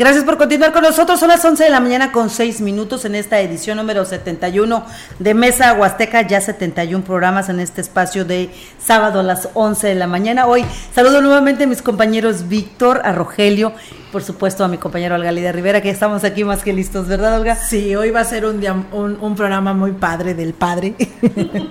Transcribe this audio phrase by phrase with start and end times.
[0.00, 1.20] Gracias por continuar con nosotros.
[1.20, 4.82] Son las 11 de la mañana con 6 minutos en esta edición número 71
[5.18, 6.26] de Mesa Huasteca.
[6.26, 8.48] Ya 71 programas en este espacio de
[8.82, 10.46] sábado a las 11 de la mañana.
[10.46, 13.74] Hoy saludo nuevamente a mis compañeros Víctor, a Rogelio,
[14.10, 17.56] por supuesto a mi compañero Algalida Rivera, que estamos aquí más que listos, ¿verdad, Olga?
[17.56, 20.94] Sí, hoy va a ser un, día, un, programa muy padre del padre.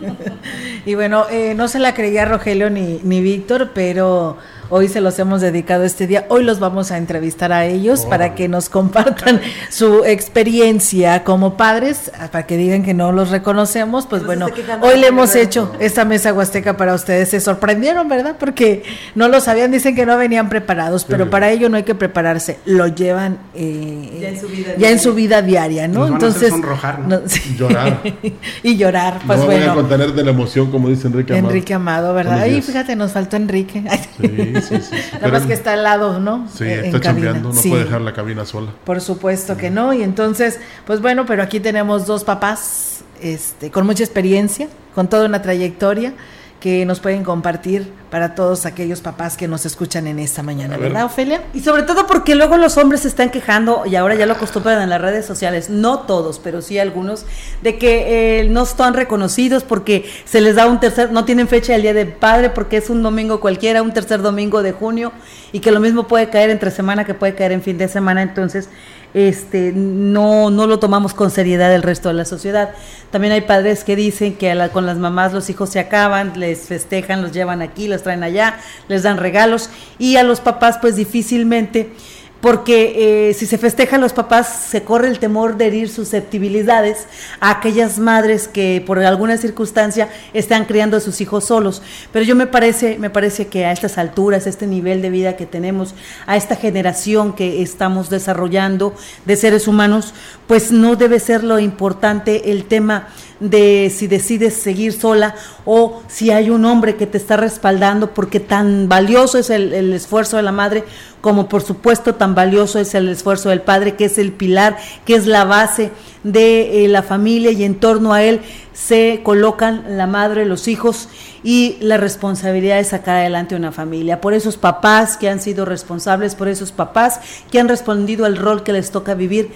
[0.86, 4.38] y bueno, eh, no se la creía Rogelio ni, ni Víctor, pero
[4.72, 6.28] Hoy se los hemos dedicado este día.
[6.30, 12.12] Hoy los vamos a entrevistar a ellos para que nos compartan su experiencia como padres,
[12.32, 14.05] para que digan que no los reconocemos.
[14.05, 14.48] Pues bueno,
[14.82, 17.30] hoy le hemos hecho esta mesa huasteca para ustedes.
[17.30, 18.36] Se sorprendieron, ¿verdad?
[18.40, 18.84] Porque
[19.16, 22.59] no lo sabían, dicen que no venían preparados, pero para ello no hay que prepararse.
[22.66, 26.06] Lo llevan eh, ya, en su vida, diaria, ¿no?
[26.06, 27.00] Entonces, sonrojar,
[27.58, 28.02] llorar.
[28.64, 29.62] y llorar, pues no bueno.
[29.62, 31.47] Voy a contener de la emoción, como dice Enrique Amado.
[31.50, 32.42] Enrique Amado, ¿verdad?
[32.42, 33.84] Ahí fíjate, nos faltó Enrique.
[34.22, 34.59] Sí.
[35.14, 36.48] Nada más que está al lado, ¿no?
[36.54, 38.72] Sí, está chambeando, no puede dejar la cabina sola.
[38.84, 39.94] Por supuesto que no.
[39.94, 45.26] Y entonces, pues bueno, pero aquí tenemos dos papás este, con mucha experiencia, con toda
[45.26, 46.14] una trayectoria
[46.60, 51.06] que nos pueden compartir para todos aquellos papás que nos escuchan en esta mañana, ¿verdad,
[51.06, 51.44] Ofelia?
[51.54, 54.82] Y sobre todo porque luego los hombres se están quejando, y ahora ya lo acostumbran
[54.82, 57.26] en las redes sociales, no todos, pero sí algunos,
[57.62, 61.74] de que eh, no están reconocidos porque se les da un tercer, no tienen fecha
[61.74, 65.14] del Día del Padre porque es un domingo cualquiera, un tercer domingo de junio,
[65.52, 68.22] y que lo mismo puede caer entre semana que puede caer en fin de semana,
[68.24, 68.70] entonces
[69.14, 72.72] este, no, no lo tomamos con seriedad el resto de la sociedad.
[73.12, 77.22] También hay padres que dicen que con las mamás los hijos se acaban, les festejan,
[77.22, 81.92] los llevan aquí, los traen allá, les dan regalos y a los papás pues difícilmente
[82.41, 87.05] porque eh, si se festejan los papás se corre el temor de herir susceptibilidades
[87.39, 91.81] a aquellas madres que por alguna circunstancia están criando a sus hijos solos.
[92.13, 95.35] Pero yo me parece, me parece que a estas alturas, a este nivel de vida
[95.35, 95.94] que tenemos,
[96.27, 98.95] a esta generación que estamos desarrollando
[99.25, 100.13] de seres humanos,
[100.47, 105.35] pues no debe ser lo importante el tema de si decides seguir sola
[105.66, 110.38] o si hay un hombre que te está respaldando, porque tan valioso es el, esfuerzo
[110.38, 110.83] de la madre
[111.22, 115.16] como por supuesto tan valioso es el esfuerzo del padre, que es el pilar, que
[115.16, 115.91] es la base
[116.23, 118.41] de eh, la familia y en torno a él
[118.73, 121.09] se colocan la madre, los hijos
[121.44, 124.21] y la responsabilidad de sacar adelante una familia.
[124.21, 127.19] Por esos papás que han sido responsables, por esos papás
[127.51, 129.51] que han respondido al rol que les toca vivir,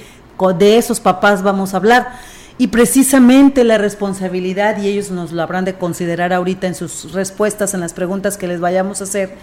[0.51, 2.11] de esos papás vamos a hablar
[2.58, 7.74] y precisamente la responsabilidad, y ellos nos lo habrán de considerar ahorita en sus respuestas,
[7.74, 9.36] en las preguntas que les vayamos a hacer,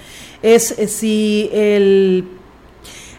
[0.43, 2.25] es eh, si el,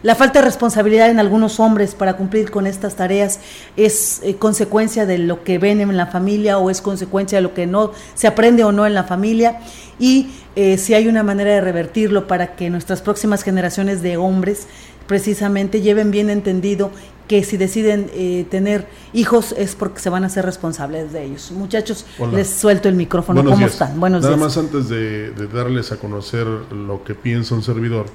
[0.04, 3.40] la falta de responsabilidad en algunos hombres para cumplir con estas tareas
[3.78, 7.54] es eh, consecuencia de lo que ven en la familia o es consecuencia de lo
[7.54, 9.60] que no se aprende o no en la familia.
[10.00, 14.68] Y eh, si hay una manera de revertirlo para que nuestras próximas generaciones de hombres
[15.06, 16.90] precisamente lleven bien entendido
[17.32, 21.50] que si deciden eh, tener hijos es porque se van a ser responsables de ellos.
[21.52, 23.42] Muchachos, les suelto el micrófono.
[23.42, 23.98] ¿Cómo están?
[24.02, 28.08] Buenos Nada más antes de, darles a conocer lo que piensa un servidor,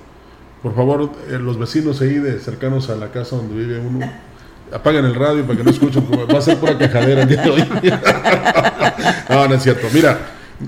[0.63, 4.07] por favor, eh, los vecinos ahí de cercanos a la casa donde vive uno,
[4.71, 7.51] apaguen el radio para que no escuchen, va a ser pura quejadera el día de
[7.51, 7.65] hoy.
[9.31, 9.87] no, no es cierto.
[9.95, 10.19] Mira,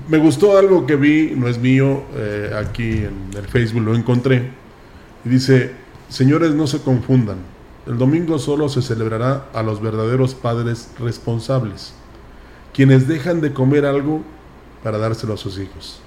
[0.07, 4.49] me gustó algo que vi, no es mío, eh, aquí en el Facebook lo encontré,
[5.23, 5.71] y dice,
[6.09, 7.37] Señores, no se confundan.
[7.89, 11.95] El domingo solo se celebrará a los verdaderos padres responsables,
[12.71, 14.21] quienes dejan de comer algo
[14.83, 15.99] para dárselo a sus hijos,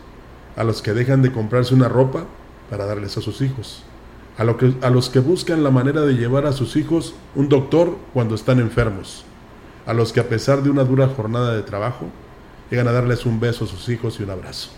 [0.55, 2.27] a los que dejan de comprarse una ropa
[2.71, 3.83] para darles a sus hijos,
[4.39, 7.97] a, que, a los que buscan la manera de llevar a sus hijos un doctor
[8.13, 9.25] cuando están enfermos,
[9.85, 12.07] a los que a pesar de una dura jornada de trabajo,
[12.71, 14.71] llegan a darles un beso a sus hijos y un abrazo.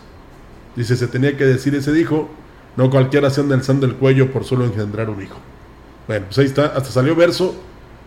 [0.74, 2.30] Dice, se tenía que decir ese dijo,
[2.78, 5.36] no cualquiera se anda alzando el cuello por solo engendrar un hijo.
[6.06, 7.54] Bueno, pues ahí está, hasta salió verso,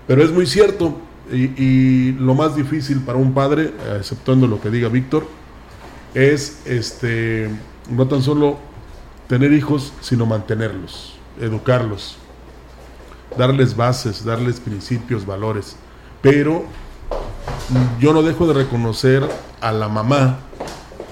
[0.08, 0.98] pero es muy cierto.
[1.32, 5.28] Y, lo más difícil para un padre, exceptuando lo que diga Víctor,
[6.14, 7.50] es este
[7.90, 8.58] no tan solo
[9.28, 12.18] tener hijos, sino mantenerlos, educarlos,
[13.38, 15.76] darles bases, darles principios, valores.
[16.22, 16.64] Pero
[18.00, 19.28] yo no dejo de reconocer
[19.60, 20.40] a la mamá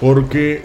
[0.00, 0.64] porque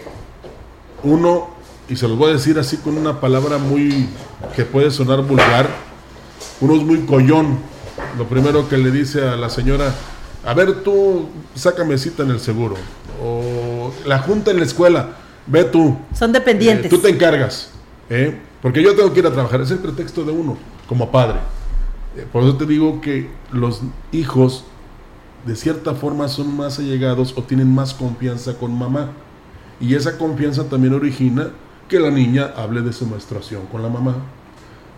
[1.02, 1.50] uno
[1.88, 4.08] y se los voy a decir así con una palabra muy
[4.56, 5.68] que puede sonar vulgar,
[6.62, 7.58] uno es muy collón.
[8.16, 9.92] Lo primero que le dice a la señora,
[10.44, 12.76] a ver tú, sácame cita en el seguro.
[13.22, 15.10] O la junta en la escuela,
[15.46, 15.98] ve tú.
[16.14, 16.86] Son dependientes.
[16.86, 17.70] Eh, tú te encargas.
[18.08, 18.40] ¿eh?
[18.62, 20.56] Porque yo tengo que ir a trabajar, es el pretexto de uno,
[20.88, 21.38] como padre.
[22.16, 23.82] Eh, por eso te digo que los
[24.12, 24.64] hijos,
[25.44, 29.10] de cierta forma, son más allegados o tienen más confianza con mamá.
[29.80, 31.50] Y esa confianza también origina
[31.88, 34.14] que la niña hable de su menstruación con la mamá.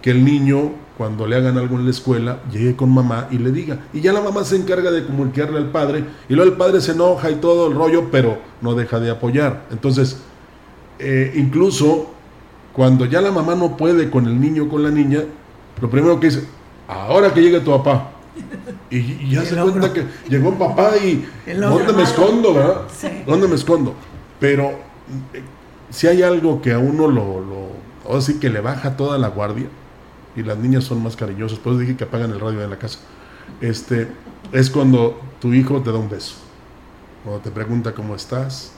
[0.04, 3.50] Que el niño, cuando le hagan algo en la escuela, llegue con mamá y le
[3.50, 3.86] diga.
[3.94, 6.04] Y ya la mamá se encarga de comunicarle al padre.
[6.28, 9.62] Y luego el padre se enoja y todo el rollo, pero no deja de apoyar.
[9.70, 10.18] Entonces,
[10.98, 12.10] eh, incluso
[12.74, 15.20] cuando ya la mamá no puede con el niño o con la niña,
[15.80, 16.44] lo primero que dice,
[16.86, 18.10] ahora que llegue tu papá.
[18.90, 21.24] Y, ya se cuenta que llegó papá y
[21.58, 22.82] ¿dónde me escondo, verdad?
[23.26, 23.94] ¿Dónde me escondo?
[24.38, 24.64] Pero
[25.32, 25.40] eh,
[25.88, 27.68] si hay algo que a uno lo, lo
[28.04, 29.66] o sí que le baja toda la guardia,
[30.36, 32.78] y las niñas son más cariñosas, por eso dije que apagan el radio de la
[32.78, 32.98] casa,
[33.60, 34.08] este,
[34.52, 36.36] es cuando tu hijo te da un beso,
[37.22, 38.72] cuando te pregunta cómo estás,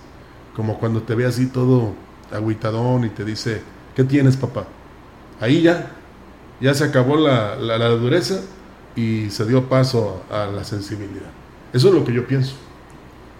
[0.54, 1.94] como cuando te ve así todo
[2.32, 3.62] agüitadón y te dice,
[3.96, 4.66] ¿Qué tienes, papá?
[5.40, 5.90] Ahí ya,
[6.60, 8.42] ya se acabó la, la, dureza
[8.94, 11.30] y se dio paso a la sensibilidad.
[11.72, 12.56] Eso es lo que yo pienso,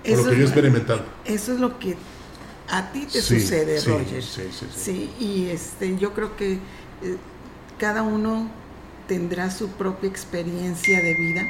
[0.03, 1.03] eso lo que yo he experimentado.
[1.27, 1.95] Eso es lo que
[2.71, 4.23] a ti te sucede, Roger.
[4.23, 6.59] Sí, sí, sí, y este, yo creo que eh,
[7.79, 8.49] cada uno
[9.07, 11.43] tendrá su propia experiencia de vida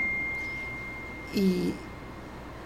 [1.34, 1.75] y,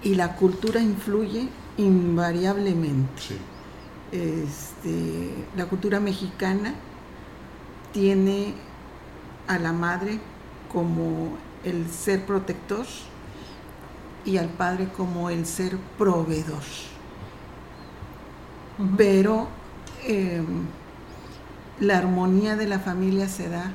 [0.02, 3.38] y la cultura influye invariablemente.
[4.12, 6.74] Este, la cultura mexicana
[7.92, 8.54] tiene
[9.46, 10.18] a la madre
[10.72, 12.86] como el ser protector
[14.24, 16.62] y al padre como el ser proveedor.
[18.96, 19.48] Pero
[20.04, 20.66] em,
[21.80, 23.72] la armonía de la familia se da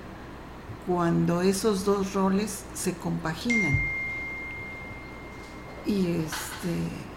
[0.88, 3.75] cuando esos dos roles se compaginan.
[5.86, 7.16] Y este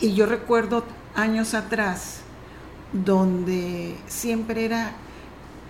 [0.00, 0.84] y yo recuerdo
[1.14, 2.20] años atrás,
[2.92, 4.92] donde siempre era,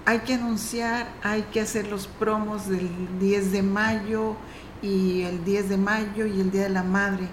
[0.06, 2.88] hay que anunciar, hay que hacer los promos del
[3.18, 4.36] 10 de mayo
[4.82, 7.28] y el 10 de mayo y el Día de la Madre.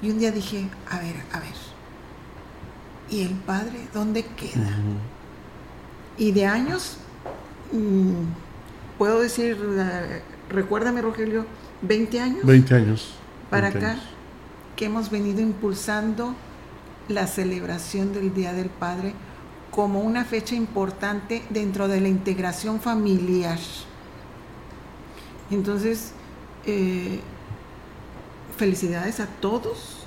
[0.00, 1.54] Y un día dije, a ver, a ver,
[3.10, 4.70] ¿y el padre dónde queda?
[6.18, 6.96] Y de años,
[7.72, 9.56] mm, puedo decir,
[10.48, 11.46] recuérdame Rogelio,
[11.82, 12.44] 20 años.
[12.44, 13.14] 20 años.
[13.50, 13.98] Para acá,
[14.76, 16.34] que hemos venido impulsando
[17.08, 19.14] la celebración del Día del Padre
[19.70, 23.58] como una fecha importante dentro de la integración familiar.
[25.50, 26.12] Entonces,
[26.66, 27.20] eh,
[28.56, 30.06] felicidades a todos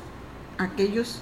[0.58, 1.22] aquellos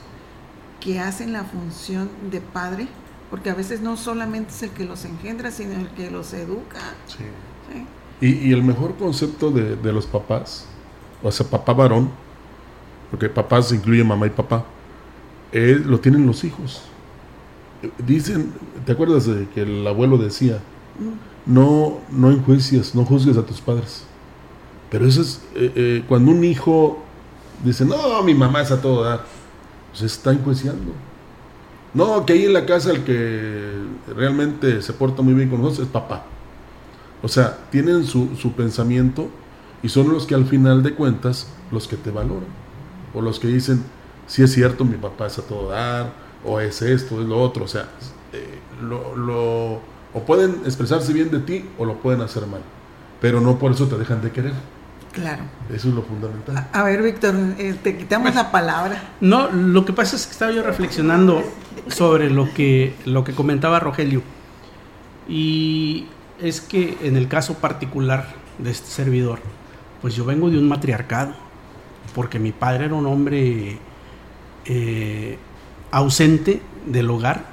[0.79, 2.87] que hacen la función de padre,
[3.29, 6.79] porque a veces no solamente es el que los engendra, sino el que los educa.
[8.21, 10.65] Y, el mejor concepto de, de los papás,
[11.23, 12.09] o sea, papá varón,
[13.09, 14.65] porque papás incluye mamá y papá,
[15.51, 16.81] lo tienen los hijos.
[17.97, 18.53] Dicen,
[18.85, 20.59] ¿te acuerdas de que el abuelo decía,
[21.45, 24.03] no, no enjuicias, no juzgues a tus padres?
[24.89, 27.03] Pero eso es, eh, eh, cuando un hijo
[27.63, 29.25] dice, no, mi mamá es a todo dar,
[29.93, 30.91] se está enjuiciando.
[31.93, 33.71] No, que ahí en la casa el que
[34.15, 36.23] realmente se porta muy bien con nosotros es papá.
[37.21, 39.29] O sea, tienen su, su pensamiento
[39.81, 42.47] y son los que al final de cuentas los que te valoran.
[43.13, 43.83] O los que dicen,
[44.27, 46.13] si es cierto, mi papá es a todo dar,
[46.45, 47.89] o es esto, es lo otro, o sea,
[48.31, 49.81] eh, lo,
[50.13, 52.61] o pueden expresarse bien de ti o lo pueden hacer mal,
[53.19, 54.53] pero no por eso te dejan de querer.
[55.11, 55.43] Claro.
[55.73, 56.67] Eso es lo fundamental.
[56.71, 59.01] A, ver, Víctor, eh, te quitamos la palabra.
[59.21, 61.43] No, lo que pasa es que estaba yo reflexionando
[61.87, 64.21] sobre lo que, lo que comentaba Rogelio.
[65.27, 66.07] Y
[66.39, 68.27] es que en el caso particular
[68.59, 69.39] de este servidor,
[70.01, 71.33] pues yo vengo de un matriarcado,
[72.13, 73.77] porque mi padre era un hombre
[74.65, 75.37] eh,
[75.91, 77.45] ausente del hogar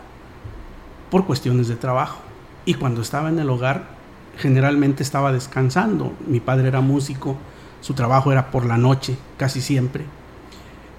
[1.10, 2.20] por cuestiones de trabajo.
[2.64, 3.95] Y cuando estaba en el hogar,
[4.38, 6.12] generalmente estaba descansando.
[6.26, 7.36] Mi padre era músico,
[7.80, 10.04] su trabajo era por la noche, casi siempre.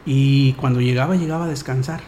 [0.05, 2.01] Y cuando llegaba, llegaba a descansar.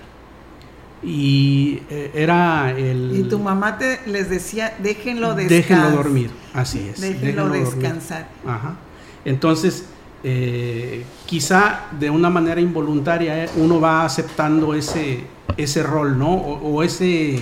[1.02, 3.12] Y eh, era el...
[3.18, 5.78] Y tu mamá te les decía, déjenlo descansar.
[5.78, 7.00] Déjenlo dormir, así es.
[7.00, 8.28] Déjenlo, descansar.
[8.46, 8.76] Ajá.
[9.24, 9.86] Entonces,
[10.24, 15.24] eh, quizá de una manera involuntaria eh, uno va aceptando ese,
[15.56, 16.34] ese rol, ¿no?
[16.34, 17.40] O, ese,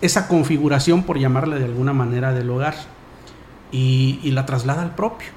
[0.00, 2.74] esa configuración, por llamarle de alguna manera, del hogar
[3.74, 5.28] y, la traslada al propio.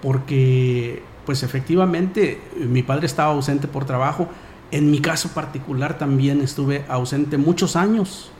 [0.00, 4.28] Porque, pues efectivamente, mi padre estaba ausente por trabajo.
[4.70, 8.30] En mi caso particular también estuve ausente muchos años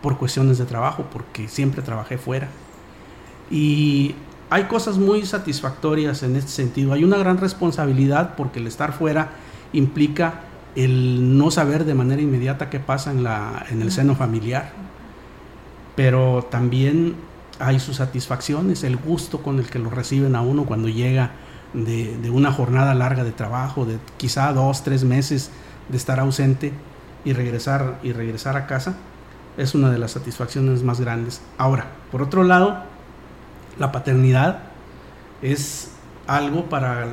[0.00, 2.48] por cuestiones de trabajo, porque siempre trabajé fuera.
[3.50, 4.14] Y
[4.48, 6.94] hay cosas muy satisfactorias en este sentido.
[6.94, 9.32] Hay una gran responsabilidad porque el estar fuera
[9.74, 10.40] implica
[10.76, 14.72] el no saber de manera inmediata qué pasa en, la, en el seno familiar.
[15.94, 17.14] pero también
[17.58, 21.32] hay sus satisfacciones, el gusto con el que lo reciben a uno cuando llega
[21.72, 25.50] de, una jornada larga de trabajo, de quizá dos, tres meses
[25.88, 26.72] de estar ausente
[27.24, 28.96] y regresar, y regresar a casa,
[29.56, 31.40] es una de las satisfacciones más grandes.
[31.58, 32.82] Ahora, por otro lado,
[33.78, 34.60] la paternidad
[35.42, 35.90] es
[36.26, 37.08] algo para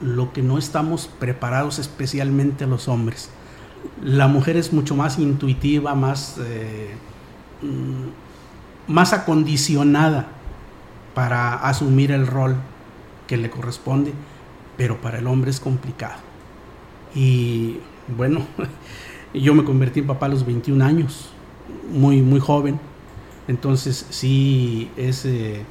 [0.00, 3.30] lo que no estamos preparados especialmente los hombres.
[4.02, 6.94] La mujer es mucho más intuitiva, más, eh,
[7.62, 8.25] mm,
[8.88, 10.28] más acondicionada
[11.14, 12.56] para asumir el rol
[13.26, 14.12] que le corresponde,
[14.76, 16.20] pero para el hombre es complicado.
[17.14, 17.78] Y
[18.16, 18.46] bueno,
[19.34, 21.30] yo me convertí en papá a los 21 años,
[21.90, 22.78] muy, muy joven,
[23.48, 25.64] entonces sí es, eh,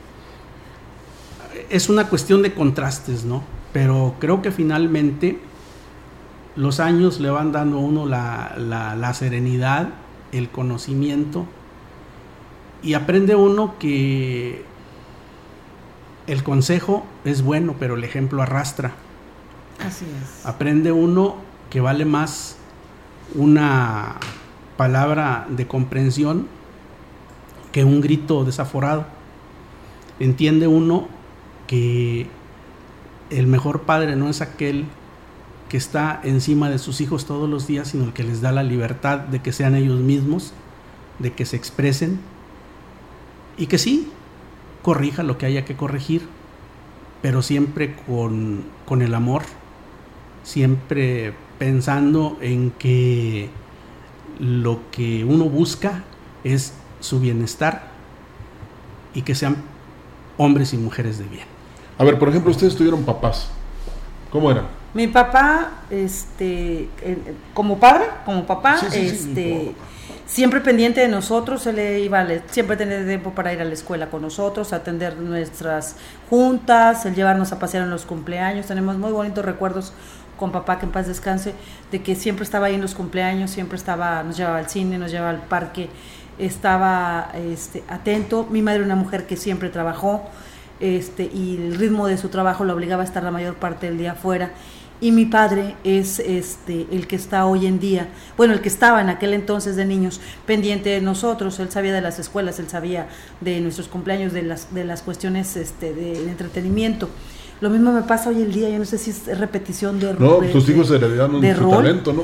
[1.70, 3.44] es una cuestión de contrastes, ¿no?
[3.74, 5.40] Pero creo que finalmente
[6.56, 9.90] los años le van dando a uno la, la, serenidad,
[10.32, 11.46] el conocimiento,
[12.84, 14.64] y aprende uno que
[16.28, 18.94] el consejo es bueno, pero el ejemplo arrastra.
[19.86, 20.46] Así es.
[20.46, 21.36] Aprende uno
[21.70, 22.58] que vale más
[23.34, 24.16] una
[24.78, 26.48] palabra de comprensión
[27.72, 29.06] que un grito desaforado.
[30.20, 31.08] Entiende uno
[31.68, 32.28] que
[33.30, 34.86] el mejor padre no es aquel
[35.70, 38.64] que está encima de sus hijos todos los días, sino el que les da la
[38.64, 40.54] libertad de que sean ellos mismos,
[41.20, 42.20] de que se expresen
[43.58, 44.12] y que sí,
[44.82, 46.28] corrija lo que haya que corregir,
[47.22, 49.44] pero siempre con, con el amor,
[50.44, 53.50] siempre pensando en que
[54.40, 56.04] lo que uno busca
[56.44, 57.88] es su bienestar
[59.14, 59.58] y que sean
[60.38, 61.46] hombres y mujeres de bien.
[61.98, 63.50] A ver, por ejemplo, ustedes tuvieron papás.
[64.30, 64.68] ¿Cómo eran?
[64.94, 66.90] Mi papá, este,
[67.54, 69.74] como padre, como papá, este,
[70.26, 74.22] siempre pendiente de nosotros, él iba siempre tenía tiempo para ir a la escuela con
[74.22, 75.96] nosotros, atender nuestras
[76.30, 78.66] juntas, el llevarnos a pasear en los cumpleaños.
[78.66, 79.94] Tenemos muy bonitos recuerdos
[80.38, 81.54] con papá, que en paz descanse,
[81.92, 85.12] de que siempre estaba ahí en los cumpleaños, siempre estaba, nos llevaba al cine, nos
[85.12, 85.90] llevaba al parque,
[86.38, 88.46] estaba este, atento.
[88.50, 90.24] Mi madre una mujer que siempre trabajó,
[90.80, 93.98] este, y el ritmo de su trabajo lo obligaba a estar la mayor parte del
[93.98, 94.52] día afuera.
[95.06, 99.02] Y mi padre es este, el que está hoy en día, bueno, el que estaba
[99.02, 103.08] en aquel entonces de niños, pendiente de nosotros, él sabía de las escuelas, él sabía
[103.40, 107.08] de nuestros cumpleaños, de las, de las cuestiones este, de, entretenimiento.
[107.62, 110.38] Lo mismo me pasa hoy en día, yo no sé si es repetición de No,
[110.38, 112.24] tus hijos heredaron su talento, ¿no?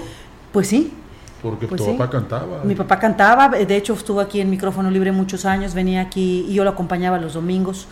[0.52, 0.92] Pues sí,
[1.44, 2.64] porque pues tu papá cantaba.
[2.64, 6.56] Mi papá cantaba, de hecho estuvo aquí en micrófono libre muchos años, venía aquí y
[6.56, 7.88] yo lo acompañaba los domingos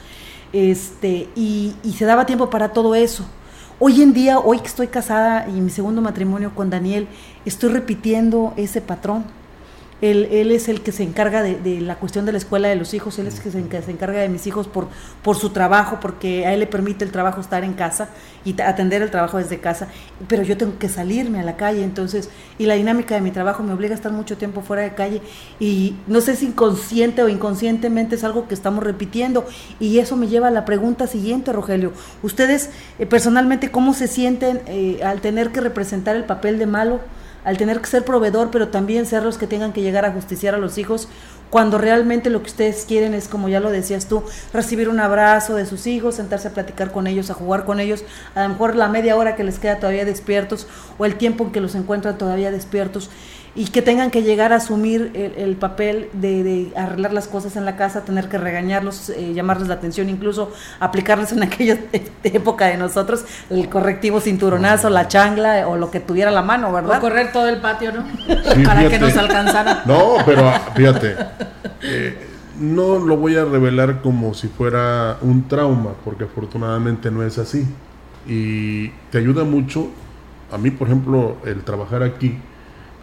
[0.51, 3.29] este, y, y se daba tiempo para todo eso.
[3.81, 7.07] Hoy en día, hoy que estoy casada y mi segundo matrimonio con Daniel,
[7.45, 9.23] estoy repitiendo ese patrón
[10.01, 12.93] él, él, es el que se encarga de, la cuestión de la escuela de los
[12.93, 14.87] hijos, él es el que se, se, encarga de mis hijos por,
[15.23, 18.09] por su trabajo, porque a él le permite el trabajo estar en casa
[18.45, 19.87] y atender el trabajo desde casa,
[20.27, 23.63] pero yo tengo que salirme a la calle, entonces, y la dinámica de mi trabajo
[23.63, 25.21] me obliga a estar mucho tiempo fuera de calle
[25.59, 29.45] y no sé si inconsciente o inconscientemente es algo que estamos repitiendo
[29.79, 31.91] y eso me lleva a la pregunta siguiente, Rogelio.
[32.23, 36.99] Ustedes eh, personalmente, ¿cómo se sienten eh, al tener que representar el papel de malo?
[37.43, 40.55] Al tener que ser proveedor, pero también ser los que tengan que llegar a justiciar
[40.55, 41.07] a los hijos,
[41.49, 45.55] cuando realmente lo que ustedes quieren es, como ya lo decías tú, recibir un abrazo
[45.55, 48.03] de sus hijos, sentarse a platicar con ellos, a jugar con ellos,
[48.35, 50.67] a lo mejor la media hora que les queda todavía despiertos
[50.97, 53.09] o el tiempo en que los encuentran todavía despiertos
[53.55, 57.75] y que tengan que llegar a asumir el, papel de, arreglar las cosas en la
[57.75, 61.79] casa, tener que regañarlos, eh, llamarles la atención, incluso aplicarles en aquella
[62.23, 66.97] época de nosotros el correctivo cinturonazo, la changla o lo que tuviera la mano, ¿verdad?
[66.97, 68.05] O correr todo el patio, ¿no?
[68.65, 69.83] Para que nos alcanzara.
[69.85, 71.15] No, pero fíjate,
[71.81, 72.27] eh,
[72.59, 77.65] no lo voy a revelar como si fuera un trauma, porque afortunadamente no es así.
[78.27, 79.87] Y te ayuda mucho,
[80.51, 82.37] a mí por ejemplo, el trabajar aquí,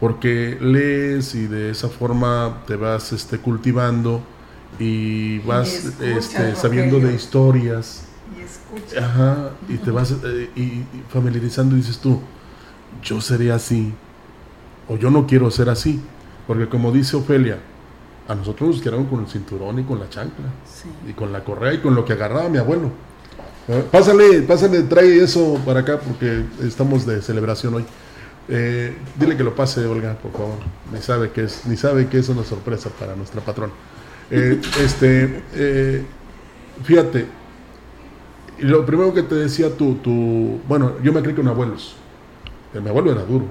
[0.00, 4.20] porque lees y de esa forma te vas este, cultivando
[4.78, 8.02] y vas este, sabiendo de historias.
[8.36, 12.20] Y Ajá, y te vas eh, y familiarizando y dices tú,
[13.02, 13.94] yo seré así,
[14.88, 16.00] o yo no quiero ser así,
[16.46, 17.58] porque como dice Ofelia,
[18.28, 20.46] a nosotros nos quedaron con el cinturón y con la chancla,
[21.08, 22.90] y con la correa y con lo que agarraba mi abuelo.
[23.68, 27.84] Eh, pásale, pásale, trae eso para acá porque estamos de celebración hoy.
[28.48, 30.58] Eh, dile que lo pase, Olga, por favor.
[30.92, 33.72] Ni sabe que es, ni sabe que es una sorpresa para nuestra patrona.
[34.30, 36.04] Eh, este, eh,
[36.82, 37.26] fíjate,
[38.60, 41.96] lo primero que te decía tu, tu, bueno, yo me creí con abuelos.
[42.72, 43.46] Mi abuelo era duro.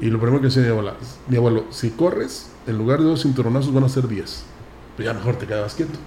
[0.00, 0.94] Y lo primero que decía mi abuela,
[1.28, 4.42] mi abuelo, si corres, en lugar de dos cinturonazos van a ser diez.
[4.96, 5.98] pues ya mejor te quedabas quieto.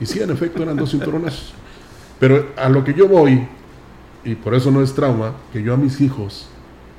[0.00, 1.52] Y sí, en efecto, eran dos cinturonazos.
[2.18, 3.46] Pero a lo que yo voy,
[4.24, 6.48] y por eso no es trauma, que yo a mis hijos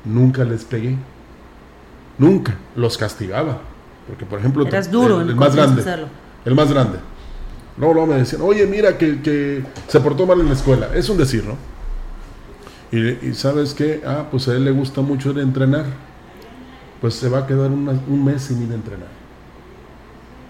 [0.08, 0.96] nunca les pegué.
[2.18, 3.62] Nunca los castigaba.
[4.08, 5.84] Porque, por ejemplo, Eras duro el, más grande.
[6.46, 7.00] El más grande.
[7.78, 10.90] Luego, luego me decían, oye, mira que, se portó mal en la escuela.
[10.96, 11.56] Es un decir, ¿no?
[12.92, 15.86] Y, sabes qué, ah, pues a él le gusta mucho a entrenar.
[17.02, 19.18] Pues se va a quedar un mes sin ir a entrenar.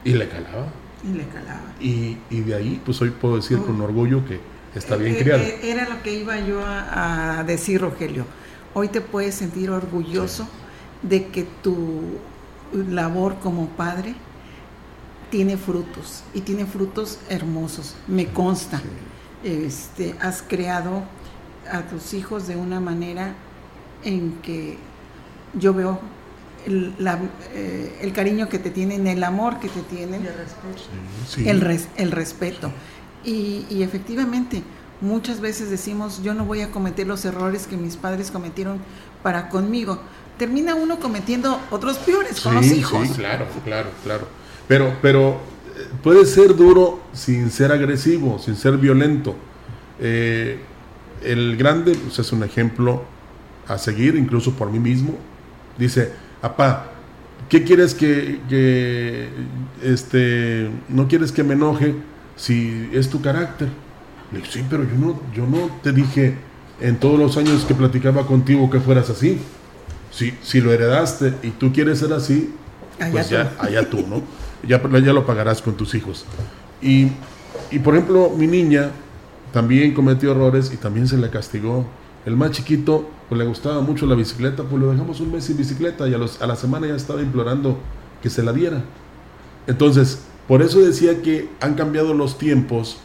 [0.07, 0.67] Y le calaba.
[1.03, 1.73] Y le calaba.
[1.81, 4.39] Y, y de ahí, pues hoy puedo decir con orgullo que
[4.73, 5.43] está bien eh, criado.
[5.43, 8.25] Eh, era lo que iba yo a, decir, Rogelio.
[8.79, 10.47] Hoy te puedes sentir orgulloso
[11.01, 12.19] de que tu
[12.71, 14.13] labor como padre
[15.31, 18.79] tiene frutos y tiene frutos hermosos, me consta.
[19.43, 21.01] Este, has creado
[21.71, 23.33] a tus hijos de una manera
[24.03, 24.77] en que
[25.55, 25.99] yo veo
[26.67, 26.93] el,
[27.55, 31.95] eh, el cariño que te tienen, el amor que te tienen, el respeto.
[31.97, 32.71] El, respeto.
[33.23, 34.61] Y, y, efectivamente,
[35.01, 38.79] muchas veces decimos, yo no voy a cometer los errores que mis padres cometieron
[39.23, 39.99] para conmigo.
[40.37, 43.07] Termina uno cometiendo otros peores con los hijos.
[43.07, 44.27] Sí, claro, claro, claro.
[44.67, 49.35] Pero, pero eh, puede ser duro sin ser agresivo, sin ser violento.
[49.99, 50.59] Eh,
[51.23, 53.03] el grande pues, es un ejemplo
[53.67, 55.17] a seguir, incluso por mí mismo.
[55.77, 56.11] Dice,
[56.41, 56.91] apá,
[57.49, 59.29] ¿qué quieres que,
[59.83, 61.95] este, no quieres que me enoje
[62.35, 63.69] si es tu carácter?
[64.31, 66.35] Le digo, sí, pero yo no, yo no te dije
[66.79, 69.39] en todos los años que platicaba contigo que fueras así.
[70.11, 72.53] Si, si lo heredaste y tú quieres ser así,
[73.11, 74.21] pues ya, allá tú, ¿no?
[74.67, 76.25] Ya, ya lo pagarás con tus hijos.
[76.81, 77.09] Y,
[77.71, 78.91] y por ejemplo, mi niña
[79.53, 81.85] también cometió errores y también se le castigó.
[82.25, 85.57] El más chiquito, pues le gustaba mucho la bicicleta, pues lo dejamos un mes sin
[85.57, 87.77] bicicleta y a, los, a la semana ya estaba implorando
[88.21, 88.83] que se la diera.
[89.67, 92.97] Entonces, por eso decía que han cambiado los tiempos,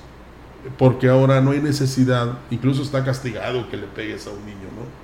[0.79, 5.03] porque ahora no hay necesidad, incluso está castigado que le pegues a un niño, ¿no?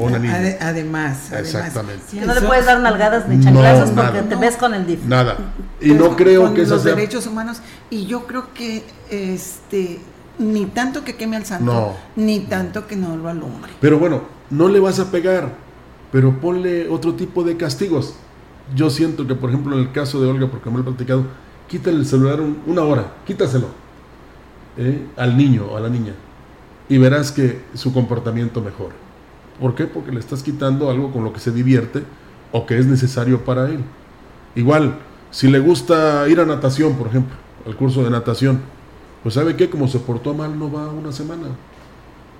[0.00, 0.56] O una niña.
[0.60, 2.02] además, Exactamente.
[2.26, 5.04] no le puedes dar nalgadas ni chanclazos porque te ves con el DIF.
[5.04, 5.36] Nada.
[5.80, 7.58] Y no creo que eso los derechos humanos.
[7.90, 10.00] Y yo creo que este
[10.36, 13.70] ni tanto que queme al santo, ni tanto que no lo alumbre.
[13.80, 15.54] Pero bueno, no le vas a pegar,
[16.10, 18.14] pero ponle otro tipo de castigos.
[18.74, 21.24] Yo siento que, por ejemplo, en el caso de Olga, porque me lo he platicado,
[21.68, 23.83] quítale el celular una hora, quítaselo
[24.76, 25.06] ¿eh?
[25.16, 26.12] al niño o a la niña
[26.88, 28.94] y verás que su comportamiento mejora.
[29.60, 29.86] ¿Por qué?
[29.86, 32.02] Porque le estás quitando algo con lo que se divierte
[32.52, 33.80] o que es necesario para él.
[34.54, 34.98] Igual,
[35.30, 38.60] si le gusta ir a natación, por ejemplo, al curso de natación,
[39.22, 41.48] pues sabe que como se portó mal no va una semana.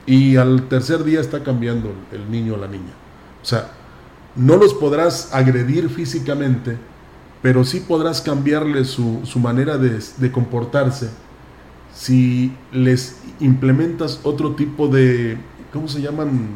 [0.07, 2.93] Y al tercer día está cambiando el niño o la niña.
[3.43, 3.71] O sea,
[4.37, 6.77] no los podrás agredir físicamente,
[7.41, 11.11] pero sí podrás cambiarle su, manera de, comportarse
[11.95, 15.39] si les implementas otro tipo de,
[15.73, 16.49] ¿cómo se llaman?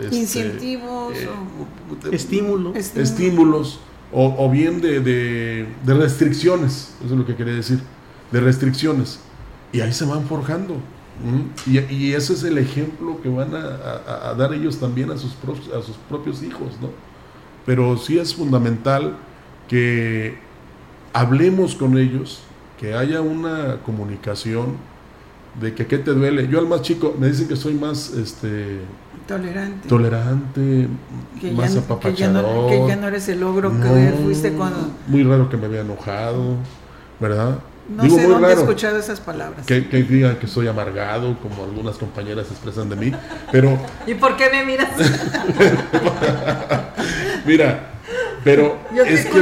[0.00, 1.28] Este, Incentivos eh,
[2.12, 2.76] estímulos.
[2.96, 3.80] Estímulos.
[4.10, 7.78] O, bien de, de, restricciones, eso es lo que quería decir,
[8.32, 9.20] de restricciones
[9.70, 10.76] y ahí se van forjando.
[11.66, 15.32] Y, ese es el ejemplo que van a, dar ellos también a sus,
[15.76, 16.90] a sus propios hijos, ¿no?
[17.66, 19.16] Pero sí es fundamental
[19.68, 20.38] que
[21.12, 22.40] hablemos con ellos,
[22.78, 24.76] que haya una comunicación
[25.60, 26.48] de que qué te duele.
[26.48, 28.80] Yo al más chico me dicen que soy más este
[29.26, 30.88] tolerante, tolerante
[31.54, 32.70] más apapachador.
[32.70, 34.90] Que ya, no, eres el ogro que fuiste cuando...
[35.06, 36.56] Muy raro que me había enojado,
[37.20, 37.58] ¿verdad?
[37.88, 39.66] No sé dónde he escuchado esas palabras.
[39.66, 43.12] Que, que, digan que soy amargado, como algunas compañeras expresan de mí,
[43.50, 43.78] pero...
[44.06, 44.90] ¿Y por qué me miras?
[47.46, 47.97] Mira,
[48.44, 49.40] pero es que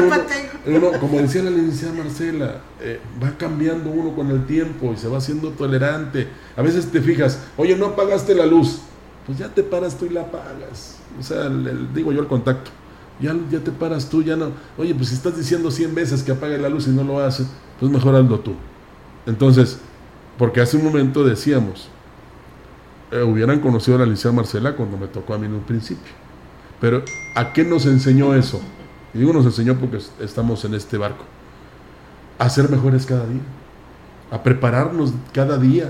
[0.66, 5.08] uno, como decía la licenciada Marcela, eh, va cambiando uno con el tiempo y se
[5.08, 6.28] va haciendo tolerante.
[6.56, 8.80] A veces te fijas, oye, no apagaste la luz,
[9.26, 10.98] pues ya te paras tú y la apagas.
[11.18, 11.48] O sea,
[11.94, 12.70] digo yo el contacto.
[13.20, 14.50] Ya, ya te paras tú, ya no.
[14.76, 17.44] Oye, pues si estás diciendo 100 veces que apague la luz y no lo hace,
[17.80, 18.54] pues mejorando tú.
[19.24, 19.78] Entonces,
[20.36, 21.88] porque hace un momento decíamos,
[23.10, 26.12] eh, hubieran conocido a la licenciada Marcela cuando me tocó a mí en un principio.
[26.80, 27.02] Pero,
[27.34, 28.60] ¿a qué nos enseñó eso?
[29.16, 31.24] Y digo nos enseñó porque estamos en este barco.
[32.38, 33.40] A ser mejores cada día,
[34.30, 35.88] a prepararnos cada día,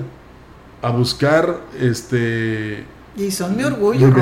[0.80, 2.84] a buscar este
[3.16, 4.12] y son mi orgullo,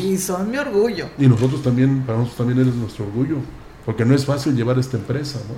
[0.00, 1.08] Y son mi orgullo.
[1.18, 3.36] Y nosotros también, para nosotros también eres nuestro orgullo,
[3.84, 5.54] porque no es fácil llevar esta empresa, ¿no?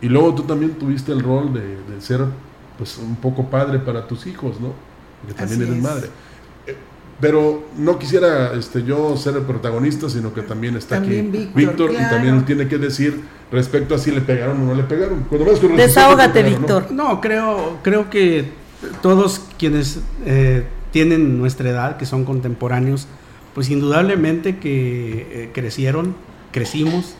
[0.00, 2.24] Y luego tú también tuviste el rol de, ser
[2.78, 4.72] pues un poco padre para tus hijos, ¿no?
[5.20, 6.08] Porque también eres madre.
[7.20, 11.20] Eh, Pero no quisiera este, yo ser el protagonista, sino que también está aquí
[11.54, 13.20] Víctor, y también tiene que decir
[13.52, 15.26] respecto a si le pegaron o no le pegaron.
[15.76, 16.90] Desahógate, Víctor.
[16.92, 17.20] ¿no?
[17.20, 18.50] creo, creo que
[19.02, 23.06] todos quienes eh, tienen nuestra edad, que son contemporáneos,
[23.54, 26.14] pues indudablemente que eh, crecieron,
[26.52, 27.14] crecimos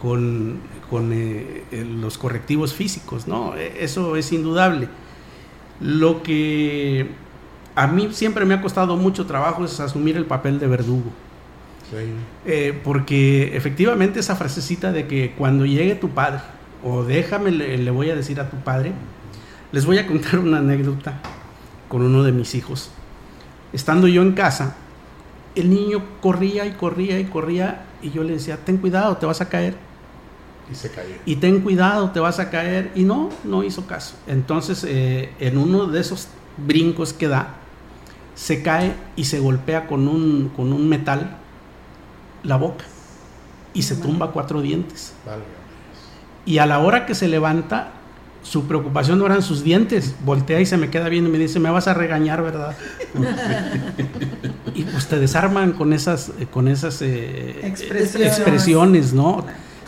[0.00, 0.58] con,
[0.90, 1.64] con eh,
[2.00, 3.56] los correctivos físicos, ¿no?
[3.56, 4.88] E, eso es indudable.
[5.80, 7.08] Lo que
[7.74, 11.10] a mí siempre me ha costado mucho trabajo es asumir el papel de verdugo.
[12.46, 16.40] Eh, porque efectivamente esa frasecita de que cuando llegue tu padre,
[16.82, 18.92] o déjame, le, voy a decir a tu padre,
[19.72, 21.20] les voy a contar una anécdota
[21.88, 22.90] con uno de mis hijos.
[23.72, 24.76] Estando yo en casa,
[25.54, 29.40] el niño corría y corría y corría y yo le decía, ten cuidado, te vas
[29.40, 29.76] a caer.
[30.70, 31.14] Y se cayó.
[31.26, 32.90] Y ten cuidado, te vas a caer.
[32.94, 34.14] Y no, no hizo caso.
[34.26, 37.61] Entonces, eh, en uno de esos brincos que da,
[38.34, 41.38] se cae y se golpea con un, con un metal
[42.42, 42.84] la boca
[43.74, 45.12] y se tumba cuatro dientes.
[46.44, 47.92] Y a la hora que se levanta,
[48.42, 50.14] su preocupación no eran sus dientes.
[50.24, 52.76] Voltea y se me queda viendo y me dice, me vas a regañar, ¿verdad?
[54.74, 59.12] y pues te desarman con esas, con esas eh, expresiones.
[59.12, 59.46] ¿no?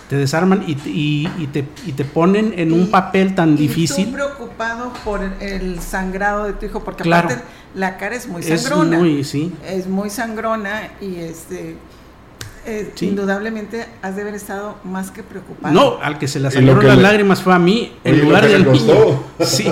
[0.08, 4.06] Te desarman y, y, te, y, te, ponen en un papel tan difícil.
[4.06, 7.42] Tú preocupado por el sangrado de tu hijo, porque aparte
[7.74, 8.96] la cara es muy sangrona.
[8.96, 9.52] Es muy, sí.
[9.66, 11.76] Es muy sangrona y este
[12.66, 15.74] eh, indudablemente has de haber estado más que preocupado.
[15.74, 19.22] No, al que se le salieron las lágrimas fue a mí, en lugar del niño.
[19.44, 19.70] Sí.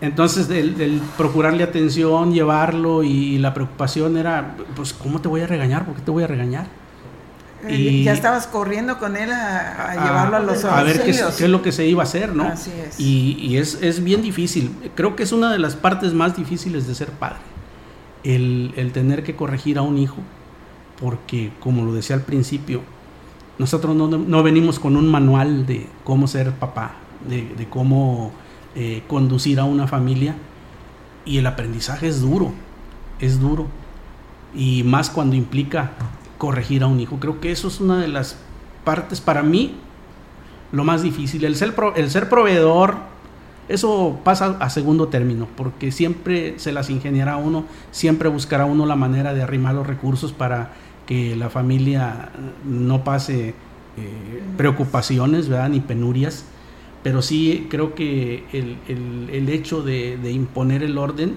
[0.00, 5.84] Entonces, del, procurarle atención, llevarlo y, la preocupación era, pues, ¿cómo te voy a regañar?
[5.84, 6.66] ¿Por qué te voy a regañar?
[7.68, 11.62] Y ya estabas corriendo con él a, llevarlo a los A ver qué, es lo
[11.62, 12.44] que se iba a hacer, ¿no?
[12.44, 13.00] Así es.
[13.00, 14.70] Y, es, es, bien difícil.
[14.94, 17.38] Creo que es una de las partes más difíciles de ser padre.
[18.22, 20.18] El, el tener que corregir a un hijo
[21.00, 22.82] porque como lo decía al principio,
[23.58, 26.92] nosotros no, venimos con un manual de cómo ser papá,
[27.28, 28.32] de, cómo
[28.74, 30.36] eh, conducir a una familia
[31.24, 32.52] y el aprendizaje es duro,
[33.20, 33.66] es duro
[34.54, 35.92] y más cuando implica
[36.38, 37.18] corregir a un hijo.
[37.20, 38.38] Creo que eso es una de las
[38.84, 39.74] partes para mí
[40.72, 41.44] lo más difícil.
[41.44, 42.96] El ser, el ser proveedor,
[43.68, 48.96] eso pasa a segundo término, porque siempre se las ingeniará uno, siempre buscará uno la
[48.96, 50.72] manera de arrimar los recursos para
[51.06, 52.30] que la familia
[52.64, 55.70] no pase eh, preocupaciones, ¿verdad?
[55.70, 56.44] Ni penurias,
[57.02, 61.34] pero sí creo que el, hecho de, imponer el orden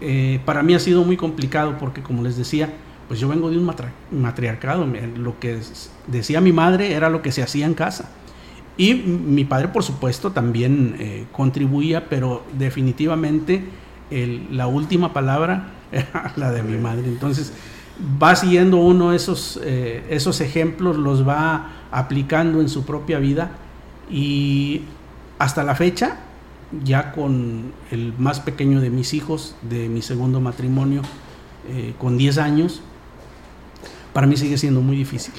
[0.00, 2.72] eh, para mí ha sido muy complicado porque como les decía,
[3.12, 3.70] pues yo vengo de un
[4.10, 4.86] matriarcado,
[5.18, 5.60] lo que
[6.06, 8.08] decía mi madre era lo que se hacía en casa.
[8.78, 13.64] Y mi padre, por supuesto, también eh, contribuía, pero definitivamente
[14.50, 17.06] la última palabra era la de mi madre.
[17.06, 17.52] Entonces,
[18.00, 23.50] va siguiendo uno esos, eh, esos ejemplos, los va aplicando en su propia vida
[24.10, 24.84] y
[25.38, 26.16] hasta la fecha,
[26.82, 31.02] ya con el más pequeño de mis hijos, de mi segundo matrimonio,
[31.68, 32.82] eh, con 10 años,
[34.12, 35.34] para mí sigue siendo muy difícil,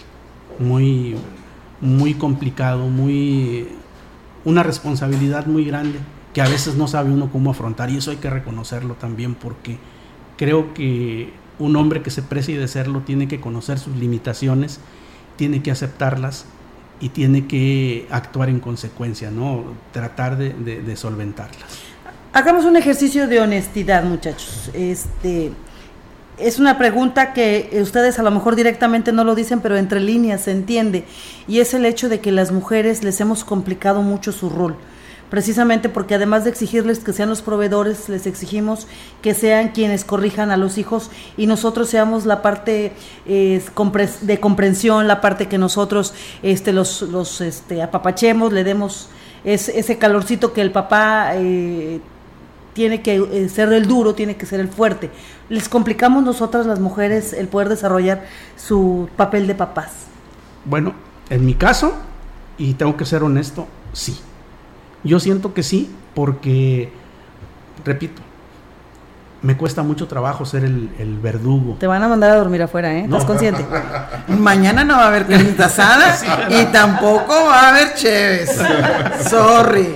[0.60, 1.16] muy,
[1.82, 3.68] muy complicado, muy
[4.46, 6.00] una responsabilidad muy grande
[6.34, 9.78] que a veces no sabe uno cómo afrontar y eso hay que reconocerlo también porque
[10.38, 14.80] creo que un hombre que se precie de serlo tiene que conocer sus limitaciones,
[15.36, 16.46] tiene que aceptarlas
[17.00, 19.64] y tiene que actuar en consecuencia, ¿no?
[19.92, 21.80] Tratar de, solventarlas.
[22.34, 24.72] Hagamos un ejercicio de honestidad, muchachos.
[24.74, 25.52] Este
[26.38, 30.42] es una pregunta que ustedes a lo mejor directamente no lo dicen, pero entre líneas
[30.42, 31.06] se entiende.
[31.48, 34.76] Y es el hecho de que las mujeres les hemos complicado mucho su rol
[35.34, 38.86] precisamente porque además de exigirles que sean los proveedores, les exigimos
[39.24, 42.92] que sean quienes corrijan a los hijos y nosotros seamos la parte
[43.26, 49.10] de comprensión, la parte que nosotros este, los, los este, apapachemos, le demos
[49.44, 52.00] ese calorcito que el papá eh,
[52.74, 55.10] tiene que eh, ser el duro, tiene que ser el fuerte.
[55.50, 60.08] Les complicamos nosotras las mujeres el poder desarrollar su papel de papás.
[60.66, 60.94] Bueno,
[61.30, 61.94] en mi caso,
[62.58, 64.20] y tengo que ser honesto, sí.
[65.04, 66.92] Yo siento que sí, porque,
[67.84, 68.22] repito,
[69.44, 71.76] me cuesta mucho trabajo ser el, verdugo.
[71.80, 73.04] Te van a mandar a dormir afuera, ¿eh?
[73.04, 73.66] ¿Estás consciente?
[74.30, 76.18] Mañana no va a haber carnita asada
[76.50, 78.58] y tampoco va a haber cheves.
[79.30, 79.94] Sorry.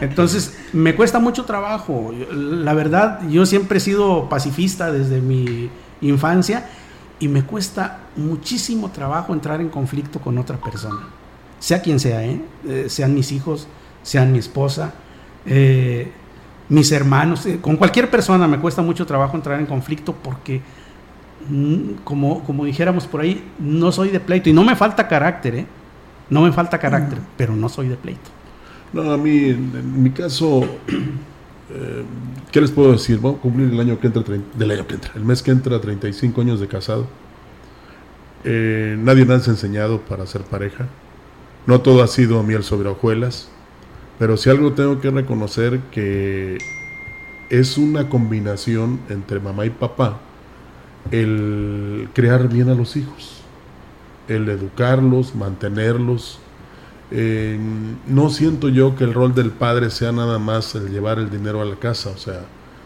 [0.00, 2.12] Entonces, me cuesta mucho trabajo.
[2.32, 6.66] La verdad, yo siempre he sido pacifista desde mi infancia
[7.18, 11.00] y me cuesta muchísimo trabajo entrar en conflicto con otra persona.
[11.58, 12.40] Sea quien sea, ¿eh?
[12.66, 13.68] eh sean mis hijos,
[14.02, 14.94] sean mi esposa.
[15.44, 16.10] Eh,
[16.70, 20.62] mis hermanos, eh, con cualquier persona me cuesta mucho trabajo entrar en conflicto porque,
[21.48, 25.54] mm, como, como dijéramos por ahí, no soy de pleito y no me falta carácter,
[25.56, 25.66] ¿eh?
[26.30, 28.30] No me falta carácter, pero no soy de pleito.
[28.92, 30.62] No, a mí, en, mi caso,
[31.70, 32.04] eh,
[32.50, 33.18] ¿qué les puedo decir?
[33.20, 35.80] Vamos a cumplir el año que entra, del año que entra, el mes que entra,
[35.80, 37.06] 35 años de casado.
[38.44, 40.86] Eh, nadie nos ha enseñado para ser pareja.
[41.66, 43.48] No todo ha sido miel sobre hojuelas.
[44.18, 46.58] Pero si algo tengo que reconocer que
[47.48, 50.20] es una combinación entre mamá y papá
[51.10, 53.42] el crear bien a los hijos,
[54.28, 56.38] el educarlos, mantenerlos.
[57.10, 61.60] No siento yo que el rol del padre sea nada más el llevar el dinero
[61.60, 62.42] a la casa, o sea,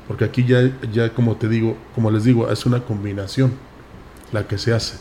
[0.09, 3.53] porque aquí ya, ya como te digo, como les digo, es una combinación
[4.33, 4.97] la que se hace.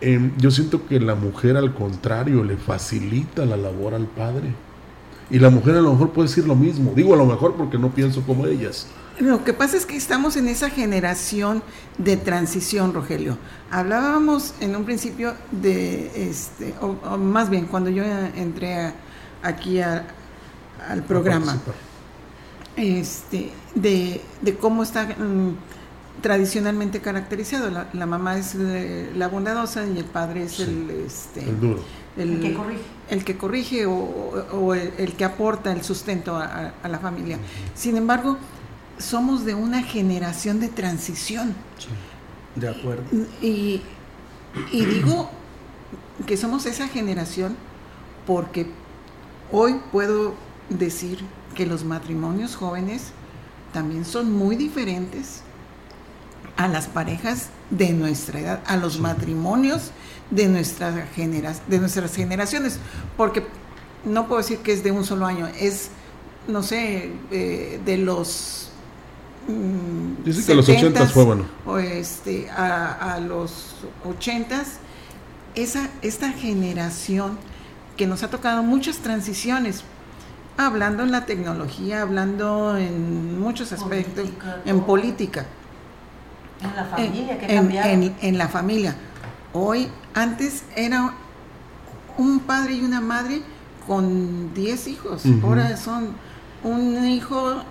[0.00, 4.52] Eh, yo siento que la mujer al contrario le facilita la labor al padre
[5.30, 6.92] y la mujer a lo mejor puede decir lo mismo.
[6.94, 8.88] Digo a lo mejor porque no pienso como ellas.
[9.20, 11.62] Lo que pasa es que estamos en esa generación
[11.98, 13.38] de transición, Rogelio.
[13.70, 18.92] Hablábamos en un principio de, este, o, más bien cuando yo entré
[19.42, 20.04] aquí al
[21.06, 21.58] programa,
[22.76, 24.20] este, de,
[24.60, 25.56] cómo está mm,
[26.20, 27.70] tradicionalmente caracterizado.
[27.70, 31.82] La, mamá es eh, la bondadosa y el padre es el, este, el duro
[32.16, 37.38] el, que corrige, el que corrige o, el, que aporta el sustento a, la familia.
[37.74, 38.38] Sin embargo,
[38.98, 41.54] somos de una generación de transición.
[42.54, 43.04] de acuerdo.
[43.42, 43.82] Y,
[44.72, 45.30] y digo
[46.26, 47.56] que somos esa generación
[48.26, 48.66] porque
[49.50, 50.34] hoy puedo
[50.68, 51.18] decir
[51.54, 53.12] que los matrimonios jóvenes
[53.72, 55.42] también son muy diferentes
[56.56, 59.90] a las parejas de nuestra edad, a los matrimonios
[60.30, 62.78] de, nuestras de nuestras generaciones,
[63.16, 63.44] porque
[64.04, 65.90] no puedo decir que es de un solo año, es,
[66.46, 68.70] no sé, eh, de los...
[69.46, 71.44] Mm, Dice que los 80 fue bueno.
[71.66, 74.64] O este, a, los 80
[75.54, 77.38] esa, esta generación
[77.96, 79.84] que nos ha tocado muchas transiciones,
[80.56, 84.28] hablando en la tecnología, hablando en muchos aspectos,
[84.64, 85.46] en política.
[86.60, 88.96] En la familia, que en la familia.
[89.52, 91.14] Hoy, antes era
[92.16, 93.42] un padre y una madre
[93.86, 95.22] con 10 hijos.
[95.42, 96.14] Ahora son
[96.62, 97.62] un hijo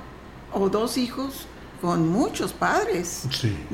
[0.54, 1.48] o dos hijos
[1.84, 3.24] con muchos padres,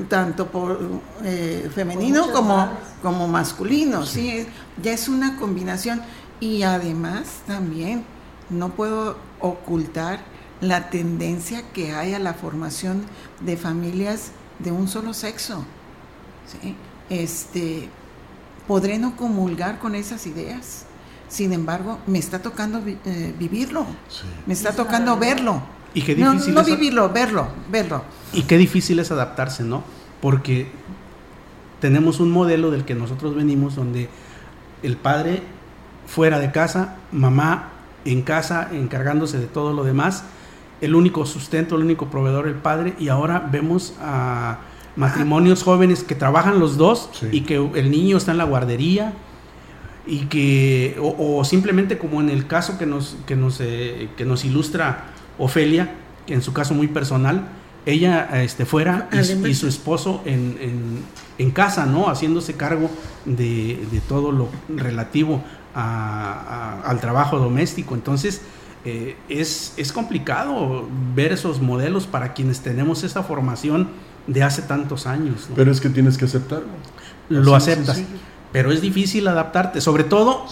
[0.08, 2.68] tanto por eh, femenino como,
[3.04, 4.04] como masculino.
[4.04, 4.48] Sí.
[4.82, 6.02] ya es una combinación.
[6.40, 8.04] Y además también
[8.50, 10.22] no puedo ocultar
[10.60, 13.04] la tendencia que hay a la formación
[13.42, 15.64] de familias de un solo sexo.
[16.48, 16.76] ¿sí?
[17.12, 17.90] Este,
[18.68, 20.86] podré no comulgar con esas ideas.
[21.28, 23.86] Sin embargo, me está tocando eh, vivirlo.
[24.48, 25.62] Me está tocando verlo.
[25.94, 28.04] Y qué difícil no, vivirlo, verlo, verlo.
[28.34, 29.84] Y qué difícil es adaptarse, ¿no?
[30.22, 30.68] Porque
[31.80, 34.10] tenemos un modelo del que nosotros venimos donde
[34.84, 35.42] el padre
[36.06, 37.70] fuera de casa, mamá
[38.06, 40.24] en casa encargándose de todo lo demás,
[40.82, 44.60] el único sustento, el único proveedor el padre y ahora vemos a
[44.96, 49.14] matrimonios jóvenes que trabajan los dos y que el niño está en la guardería
[50.06, 54.46] y que o, simplemente como en el caso que nos que nos eh, que nos
[54.46, 55.06] ilustra
[55.40, 55.96] Ofelia
[56.28, 57.48] que en su caso muy personal
[57.86, 61.02] ella este fuera y, su esposo en,
[61.38, 62.92] en, casa no haciéndose cargo
[63.26, 65.42] de, de todo lo relativo
[65.74, 68.42] al trabajo doméstico entonces
[68.86, 73.90] eh, es, es complicado ver esos modelos para quienes tenemos esa formación
[74.28, 75.50] de hace tantos años.
[75.56, 76.68] Pero es que tienes que aceptarlo.
[77.28, 78.02] Lo aceptas.
[78.54, 79.82] Pero es difícil adaptarte.
[79.82, 80.46] Sobre todo,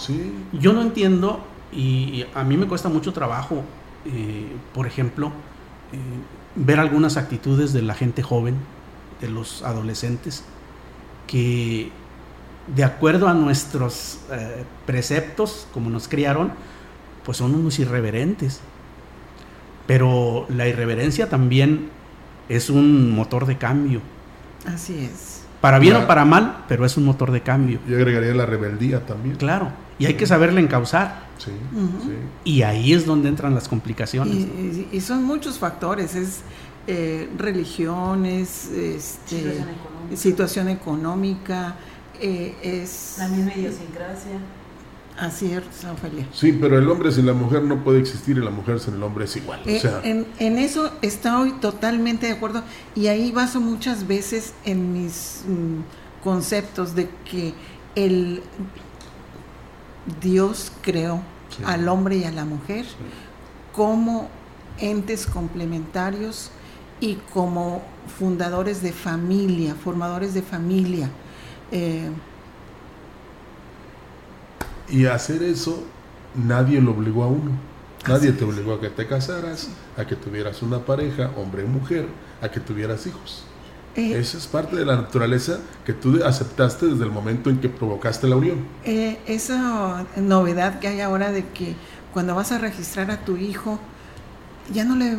[0.52, 1.40] yo no entiendo,
[1.72, 3.62] y a mí me cuesta mucho trabajo,
[4.06, 5.28] eh, por ejemplo,
[5.92, 5.98] eh,
[6.54, 8.56] ver algunas actitudes de la gente joven,
[9.20, 10.44] de los adolescentes,
[11.26, 11.90] que
[12.74, 16.52] de acuerdo a nuestros eh, preceptos, como nos criaron,
[17.24, 18.60] pues son unos irreverentes.
[19.86, 21.88] Pero la irreverencia también
[22.48, 24.00] es un motor de cambio.
[24.66, 25.44] Así es.
[25.60, 27.80] Para bien o para mal, pero es un motor de cambio.
[27.88, 29.36] Yo agregaría la rebeldía también.
[29.36, 31.27] Claro, y hay que saberle encauzar.
[31.38, 31.52] Sí,
[32.44, 34.46] Y ahí es donde entran las complicaciones.
[34.92, 36.40] Y, son muchos factores, es
[36.86, 39.64] eh, religiones, este,
[40.14, 41.76] situación económica,
[42.20, 43.16] eh, es...
[43.18, 44.40] La misma idiosincrasia.
[45.18, 46.28] Así es, Ofelia.
[46.32, 49.02] Sí, pero el hombre sin la mujer no puede existir y la mujer sin el
[49.02, 49.60] hombre es igual.
[49.66, 52.62] Eh, en, eso estoy totalmente de acuerdo
[52.94, 57.52] y ahí baso muchas veces en mis mm, conceptos de que
[57.96, 58.42] el
[60.20, 61.22] Dios creó
[61.64, 62.86] al hombre y a la mujer
[63.72, 64.28] como
[64.78, 66.50] entes complementarios
[67.00, 67.82] y como
[68.18, 71.10] fundadores de familia, formadores de familia.
[71.70, 72.10] Eh,
[74.88, 75.84] y hacer eso
[76.34, 77.52] nadie lo obligó a uno.
[78.06, 82.06] Nadie te obligó a que te casaras, a que tuvieras una pareja, hombre y mujer,
[82.40, 83.44] a que tuvieras hijos.
[83.98, 87.68] Eh, esa es parte de la naturaleza que tú aceptaste desde el momento en que
[87.68, 88.64] provocaste la unión.
[88.84, 91.74] Eh, esa novedad que hay ahora de que
[92.12, 93.80] cuando vas a registrar a tu hijo,
[94.72, 95.16] ya no le,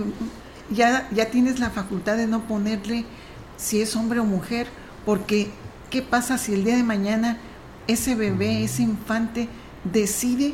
[0.70, 3.04] ya, ya tienes la facultad de no ponerle
[3.58, 4.68] si es hombre o mujer,
[5.06, 5.52] porque
[5.90, 7.38] ¿qué pasa si el día de mañana
[7.88, 9.50] ese bebé, ese infante
[9.84, 10.54] decide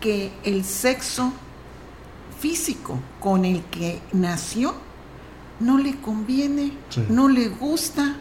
[0.00, 1.32] que el sexo
[2.40, 4.74] físico con el que nació
[5.60, 6.72] no le conviene,
[7.08, 8.16] no le gusta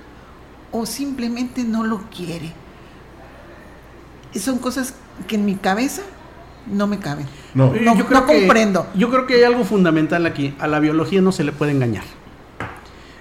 [0.71, 2.51] o simplemente no lo quiere.
[4.35, 4.95] son cosas
[5.27, 6.01] que en mi cabeza
[6.71, 7.25] no me caben.
[7.53, 8.87] No, yo creo comprendo.
[8.95, 10.53] yo creo que hay algo fundamental aquí.
[10.59, 12.03] A la biología no se le puede engañar.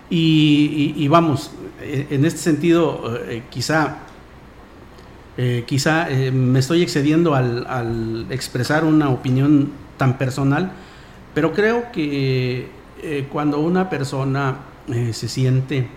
[0.08, 1.50] Y, vamos,
[1.80, 3.98] eh, en este sentido, eh, quizá,
[5.36, 10.72] eh, quizá me estoy excediendo al, al, expresar una opinión tan personal,
[11.34, 12.68] pero creo que
[13.30, 14.58] cuando una persona
[15.12, 15.88] se siente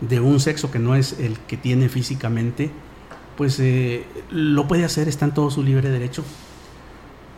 [0.00, 2.70] de un sexo que no es el que tiene físicamente,
[3.36, 6.24] pues eh, lo puede hacer, está en todo su libre derecho.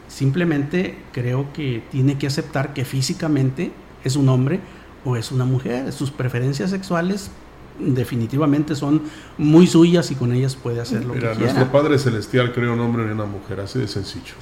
[0.08, 3.72] Simplemente creo que tiene que aceptar que físicamente
[4.04, 4.60] es un hombre
[5.04, 5.92] o es una mujer.
[5.92, 7.30] Sus preferencias sexuales
[7.78, 9.02] definitivamente son
[9.36, 13.04] muy suyas y con ellas puede hacer lo Mira, nuestro Padre Celestial creó un hombre
[13.06, 14.34] y una mujer, así de sencillo.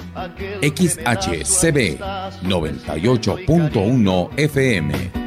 [0.61, 1.99] XHCB
[2.43, 5.22] 98.1 FM.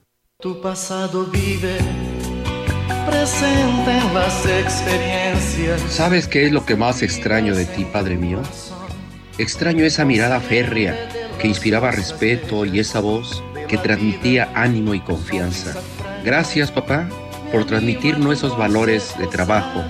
[0.41, 1.77] Tu pasado vive
[3.07, 5.79] presente en las experiencias.
[5.87, 8.39] ¿Sabes qué es lo que más extraño de ti, Padre mío?
[9.37, 15.75] Extraño esa mirada férrea que inspiraba respeto y esa voz que transmitía ánimo y confianza.
[16.25, 17.07] Gracias, papá,
[17.51, 19.83] por transmitirnos esos valores de trabajo,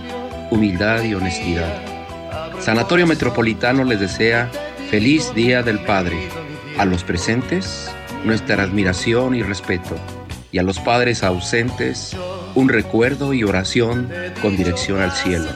[0.49, 1.81] humildad y honestidad.
[2.59, 4.51] Sanatorio Metropolitano les desea
[4.89, 6.17] Feliz Día del Padre.
[6.77, 7.89] A los presentes,
[8.25, 9.95] nuestra admiración y respeto.
[10.51, 12.15] Y a los padres ausentes,
[12.55, 15.49] un recuerdo y oración con dirección al cielo.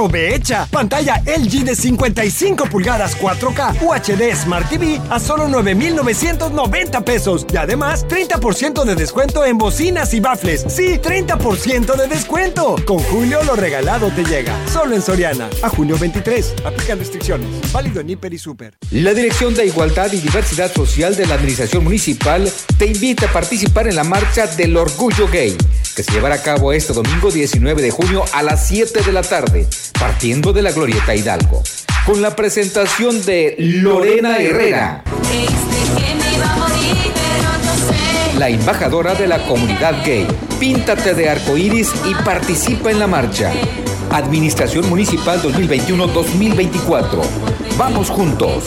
[0.00, 7.58] Aprovecha pantalla LG de 55 pulgadas 4K UHD Smart TV a solo 9,990 pesos y
[7.58, 10.64] además 30% de descuento en bocinas y bafles.
[10.68, 12.76] Sí, 30% de descuento.
[12.86, 14.56] Con Julio lo regalado te llega.
[14.72, 15.50] Solo en Soriana.
[15.62, 16.54] A junio 23.
[16.64, 17.48] Aplican restricciones.
[17.70, 18.78] Válido en Hiper y Super.
[18.92, 23.86] La Dirección de Igualdad y Diversidad Social de la Administración Municipal te invita a participar
[23.86, 25.54] en la Marcha del Orgullo Gay,
[25.94, 29.22] que se llevará a cabo este domingo 19 de junio a las 7 de la
[29.22, 29.66] tarde,
[29.98, 31.62] partiendo de la Glorieta Hidalgo,
[32.06, 35.04] con la presentación de Lorena Herrera,
[38.38, 40.26] la embajadora de la comunidad gay.
[40.58, 43.52] Píntate de arcoíris y participa en la marcha.
[44.10, 47.22] Administración Municipal 2021-2024.
[47.76, 48.64] Vamos juntos.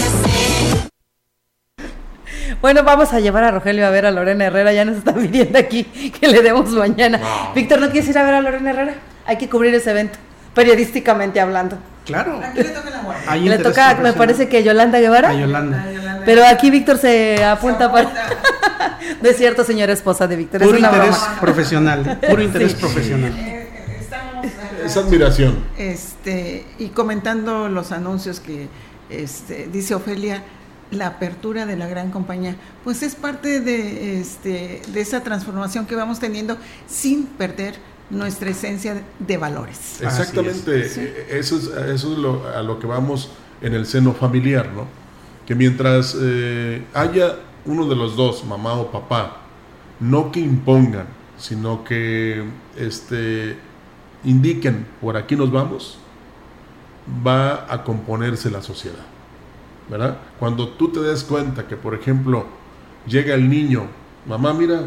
[2.64, 4.72] Bueno, vamos a llevar a Rogelio a ver a Lorena Herrera.
[4.72, 7.20] Ya nos está pidiendo aquí que le demos mañana.
[7.54, 8.94] Víctor, ¿no quieres ir a ver a Lorena Herrera?
[9.26, 10.18] Hay que cubrir ese evento,
[10.54, 11.78] periodísticamente hablando.
[12.06, 12.40] Claro.
[12.42, 13.24] Aquí le toca la muerte.
[13.28, 15.32] Hay Le toca, me parece que Yolanda Guevara.
[15.32, 15.86] A Yolanda.
[16.24, 18.10] Pero aquí Víctor se apunta para.
[19.22, 20.62] no es cierto, señora esposa de Víctor.
[20.62, 21.42] Puro es una interés broma.
[21.42, 22.20] profesional.
[22.30, 22.78] Puro interés Sí.
[22.80, 23.34] profesional.
[24.86, 25.66] Es admiración.
[25.78, 28.70] Este, y comentando los anuncios que
[29.10, 30.44] este, dice Ofelia,
[30.94, 35.96] la apertura de la gran compañía, pues es parte de, este, de esa transformación que
[35.96, 37.76] vamos teniendo sin perder
[38.10, 40.02] nuestra esencia de valores.
[40.02, 43.30] Exactamente, eh, eso es, eso es lo- a lo que vamos
[43.62, 44.86] en el seno familiar, ¿no?
[45.48, 47.36] Que mientras eh, haya
[47.66, 49.38] uno de los dos, mamá o papá,
[50.00, 52.44] no que impongan, sino que
[52.78, 53.58] este,
[54.24, 55.98] indiquen por aquí nos vamos,
[57.26, 59.06] va a componerse la sociedad,
[60.40, 62.46] Cuando tú te des cuenta que, por ejemplo,
[63.06, 63.88] llega el niño,
[64.26, 64.82] mamá, mira,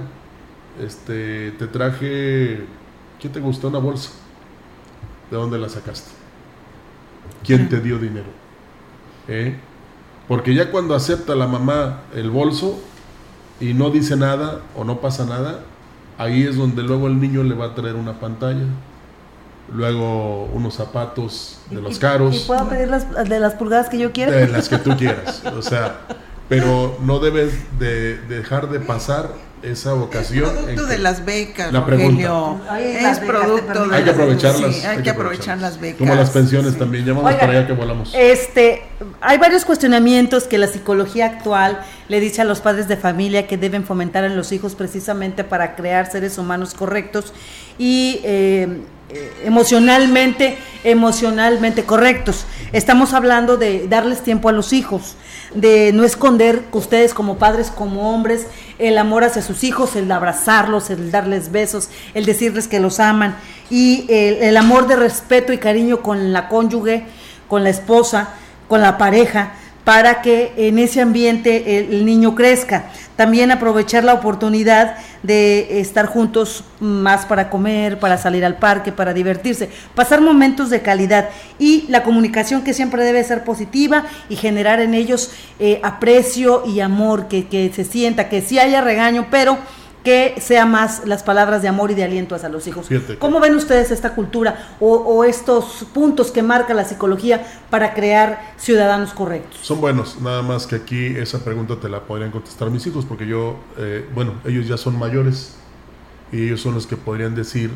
[0.82, 2.64] este, te traje,
[3.20, 3.68] ¿qué te gustó?
[3.68, 4.10] Una bolsa.
[5.30, 6.10] ¿De dónde la sacaste?
[7.44, 8.28] ¿Quién te dio dinero?
[9.28, 9.56] ¿Eh?
[10.28, 12.78] Porque ya cuando acepta la mamá el bolso
[13.60, 15.60] y no dice nada o no pasa nada,
[16.18, 18.66] ahí es donde luego el niño le va a traer una pantalla,
[19.72, 24.12] luego unos zapatos de los ¿Y caros, puedo pedir las, de las pulgadas que yo
[24.12, 24.32] quiera?
[24.32, 25.42] de las que tú quieras.
[25.56, 26.00] O sea,
[26.48, 29.30] pero no debes de dejar de pasar
[29.62, 30.50] esa ocasión.
[30.50, 32.60] en Producto de las becas, La Rogelio.
[32.70, 34.74] Ay, Es las becas te producto de Hay que las- aprovecharlas.
[34.76, 35.98] sí, hay que aprovechar las becas.
[35.98, 37.08] Como las pensiones también.
[37.10, 38.12] Oigan, para allá que volamos.
[38.14, 38.82] Este,
[39.20, 43.56] hay varios cuestionamientos que la psicología actual le dice a los padres de familia que
[43.56, 47.32] deben fomentar en los hijos precisamente para crear seres humanos correctos
[47.78, 52.44] y eh, eh, emocionalmente, emocionalmente correctos.
[52.72, 55.14] Estamos hablando de darles tiempo a los hijos,
[55.54, 58.46] de no esconder ustedes como padres, como hombres,
[58.78, 63.36] el amor hacia sus hijos, el abrazarlos, el darles besos, el decirles que los aman
[63.70, 67.06] y el amor de respeto y cariño con la cónyuge,
[67.48, 68.30] con la esposa,
[68.68, 69.52] con la pareja,
[69.86, 72.86] para que en ese ambiente el, niño crezca.
[73.14, 79.14] También aprovechar la oportunidad de estar juntos más para comer, para salir al parque, para
[79.14, 81.28] divertirse, pasar momentos de calidad
[81.60, 85.30] y la comunicación que siempre debe ser positiva y generar en ellos
[85.60, 89.56] eh, aprecio y amor, que, que se sienta, que sí haya regaño, pero
[90.06, 92.86] que sea más las palabras de amor y de aliento hacia los hijos.
[93.18, 99.12] ¿Cómo ven ustedes esta cultura o, estos puntos que marca la psicología para crear ciudadanos
[99.12, 99.58] correctos?
[99.62, 103.26] Son buenos, nada más que aquí esa pregunta te la podrían contestar mis hijos, porque
[103.26, 105.56] yo, eh, bueno, ellos ya son mayores
[106.30, 107.72] y ellos son los que podrían decir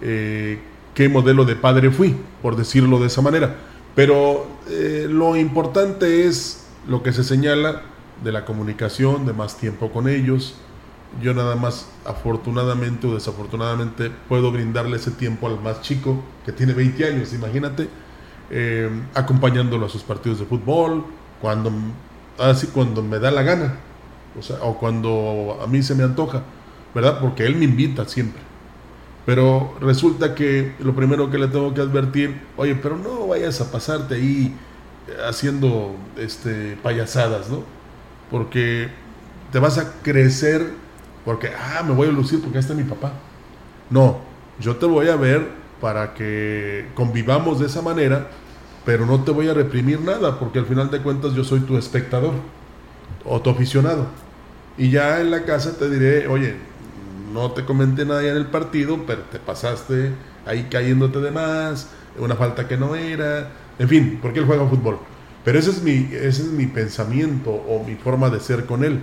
[0.00, 0.60] eh,
[0.94, 3.56] qué modelo de padre fui, por decirlo de esa manera.
[3.94, 7.82] Pero eh, lo importante es lo que se señala
[8.24, 10.54] de la comunicación, de más tiempo con ellos,
[11.22, 16.72] yo nada más, afortunadamente o desafortunadamente, puedo brindarle ese tiempo al más chico, que tiene
[16.74, 17.88] 20 años, imagínate,
[18.50, 21.04] eh, acompañándolo a sus partidos de fútbol,
[21.40, 21.72] cuando,
[22.38, 23.76] así cuando me da la gana,
[24.38, 26.42] o, sea, o cuando a mí se me antoja,
[26.94, 27.20] ¿verdad?
[27.20, 28.42] Porque él me invita siempre.
[29.26, 33.70] Pero resulta que lo primero que le tengo que advertir, oye, pero no vayas a
[33.70, 34.56] pasarte ahí
[35.28, 37.62] haciendo este, payasadas, ¿no?
[38.30, 38.88] Porque
[39.52, 40.72] te vas a crecer
[41.28, 43.12] porque, ah, me voy a lucir porque está mi papá.
[43.90, 44.16] No,
[44.58, 45.46] yo te voy a ver
[45.78, 48.28] para que convivamos de esa manera,
[48.86, 51.76] pero no te voy a reprimir nada, porque al final de cuentas yo soy tu
[51.76, 52.32] espectador
[53.26, 54.06] o tu aficionado.
[54.78, 56.54] Y ya en la casa te diré, oye,
[57.34, 60.12] no te comenté nada ya en el partido, pero te pasaste
[60.46, 64.98] ahí cayéndote de más, una falta que no era, en fin, porque él juega fútbol.
[65.44, 69.00] Pero ese es mi, ese es mi pensamiento o mi forma de ser con él.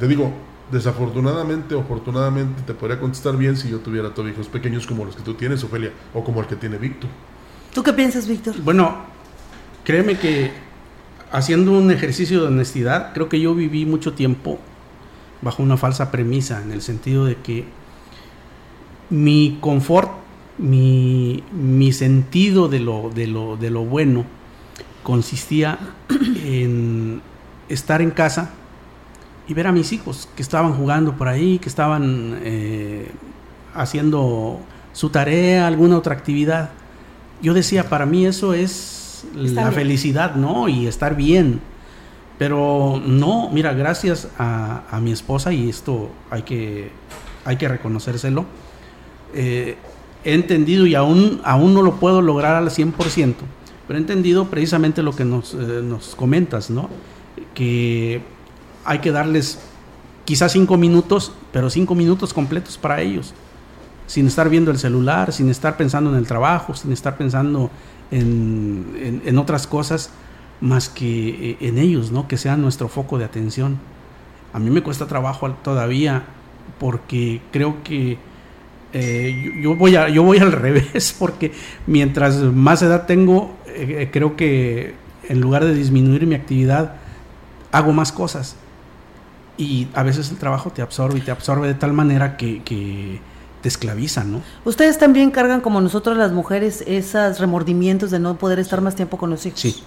[0.00, 0.32] Te digo,
[0.70, 5.14] Desafortunadamente o afortunadamente te podría contestar bien si yo tuviera todos hijos pequeños como los
[5.14, 7.10] que tú tienes, Ofelia, o como el que tiene Víctor.
[7.74, 8.54] ¿Tú qué piensas, Víctor?
[8.62, 8.94] Bueno,
[9.84, 10.52] créeme que
[11.30, 14.58] haciendo un ejercicio de honestidad, creo que yo viví mucho tiempo
[15.42, 17.64] bajo una falsa premisa, en el sentido de que
[19.10, 20.10] mi confort,
[20.56, 24.24] mi, mi sentido de lo, de, lo, de lo bueno
[25.02, 25.78] consistía
[26.44, 27.20] en
[27.68, 28.52] estar en casa
[29.46, 33.10] y ver a mis hijos que estaban jugando por ahí, que estaban eh,
[33.74, 34.60] haciendo
[34.92, 36.70] su tarea, alguna otra actividad.
[37.42, 40.68] Yo decía, para mí eso es la felicidad, ¿no?
[40.68, 41.60] Y estar bien.
[42.38, 46.90] Pero no, mira, gracias a, mi esposa, y esto hay que,
[47.44, 48.44] hay que reconocérselo,
[49.34, 49.76] eh,
[50.24, 53.34] he entendido y aún, aún no lo puedo lograr al 100%,
[53.86, 56.88] pero he entendido precisamente lo que nos, eh, nos comentas, ¿no?
[57.54, 58.20] Que
[58.84, 59.58] hay que darles
[60.24, 63.34] quizás cinco minutos, pero cinco minutos completos para ellos,
[64.06, 67.70] sin estar viendo el celular, sin estar pensando en el trabajo, sin estar pensando
[68.10, 70.10] en, otras cosas
[70.60, 72.28] más que eh, en ellos, ¿no?
[72.28, 73.78] que sean nuestro foco de atención.
[74.52, 76.24] A mí me cuesta trabajo todavía
[76.78, 78.18] porque creo que
[78.92, 81.52] eh, yo, voy a, yo voy al revés porque
[81.86, 84.94] mientras más edad tengo, eh, creo que
[85.28, 86.96] en lugar de disminuir mi actividad,
[87.72, 88.56] hago más cosas
[89.56, 93.20] y a veces el trabajo te absorbe y te absorbe de tal manera que,
[93.62, 94.42] te esclaviza, ¿no?
[94.66, 99.16] ¿Ustedes también cargan como nosotros las mujeres esos remordimientos de no poder estar más tiempo
[99.16, 99.60] con los hijos?
[99.60, 99.82] Sí,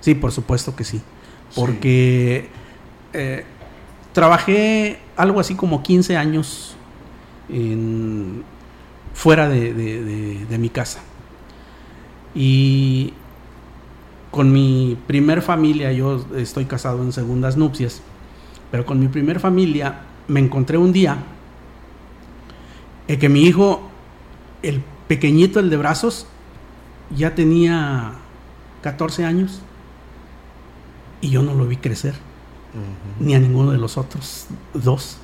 [0.00, 1.02] sí, por supuesto que sí.
[1.54, 2.48] Porque
[3.12, 3.44] eh,
[4.14, 6.74] trabajé algo así como 15 años
[7.50, 8.44] en,
[9.12, 9.74] fuera de,
[10.48, 11.00] de mi casa.
[12.34, 13.12] Y
[14.30, 18.00] con mi primer familia, yo estoy casado en segundas nupcias
[18.70, 21.18] pero con mi primer familia me encontré un día
[23.08, 23.88] en que mi hijo,
[24.62, 26.26] el pequeñito, el de brazos,
[27.14, 28.12] ya tenía
[28.82, 29.60] 14 años
[31.20, 32.14] y yo no lo vi crecer,
[33.20, 35.18] ni a ninguno de los otros dos.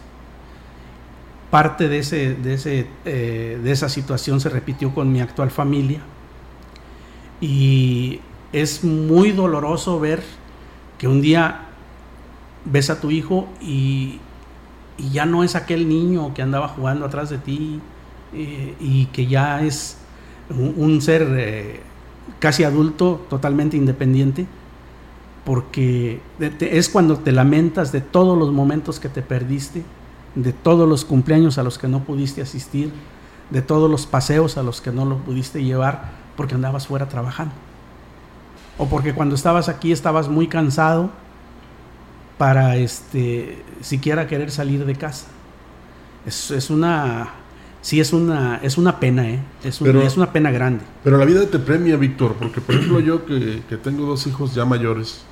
[1.50, 6.00] Parte de, ese, de, ese, eh, de esa situación se repitió con mi actual familia
[7.42, 8.20] y
[8.52, 10.22] es muy doloroso ver
[10.96, 11.71] que un día
[12.64, 14.20] ves a tu hijo y,
[15.10, 17.80] ya no es aquel niño que andaba jugando atrás de ti
[18.34, 19.96] eh, y que ya es
[20.50, 21.80] un, ser eh,
[22.38, 24.46] casi adulto, totalmente independiente,
[25.44, 29.82] porque es cuando te lamentas de todos los momentos que te perdiste,
[30.34, 32.92] de todos los cumpleaños a los que no pudiste asistir,
[33.50, 37.54] de todos los paseos a los que no lo pudiste llevar porque andabas fuera trabajando.
[38.78, 41.10] O porque cuando estabas aquí estabas muy cansado
[42.38, 45.26] para este siquiera querer salir de casa.
[46.26, 47.30] Es, es una
[47.80, 49.42] sí es una es una pena, ¿eh?
[49.64, 50.84] es, es una pena grande.
[51.04, 54.54] Pero la vida te premia, Víctor, porque por ejemplo yo que, que, tengo dos hijos
[54.54, 55.24] ya mayores,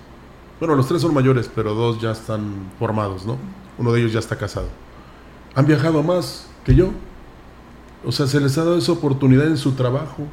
[0.59, 3.39] Bueno, los tres son mayores, pero dos ya están formados, ¿no?
[3.79, 4.69] Uno de ellos ya está casado.
[5.55, 6.91] Han viajado más que yo.
[8.05, 10.27] O sea, se les ha dado esa oportunidad en su trabajo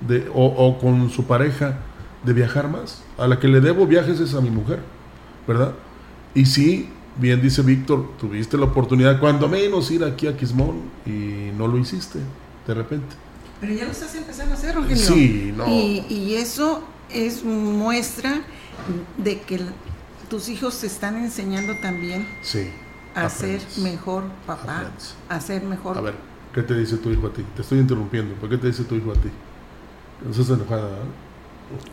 [0.00, 1.78] de, o, o con su pareja
[2.24, 3.02] de viajar más.
[3.18, 4.80] A la que le debo viajes es a mi mujer,
[5.46, 5.74] ¿verdad?
[6.34, 11.50] Y sí, bien dice Víctor, tuviste la oportunidad cuando menos ir aquí a Quismón y
[11.56, 12.18] no lo hiciste,
[12.66, 13.14] de repente.
[13.60, 14.96] Pero ya lo estás empezando a hacer, Rogelio.
[14.96, 15.68] Sí, no.
[15.68, 18.42] Y, y eso es muestra
[19.16, 19.60] de que
[20.28, 22.68] tus hijos te están enseñando también sí,
[23.14, 25.14] a ser mejor papá, Aprendes.
[25.28, 25.96] a ser mejor.
[25.96, 26.14] A ver,
[26.52, 27.44] ¿qué te dice tu hijo a ti?
[27.54, 28.34] Te estoy interrumpiendo.
[28.34, 29.28] ¿Por qué te dice tu hijo a ti?
[30.24, 31.04] No estás enojada, ¿verdad?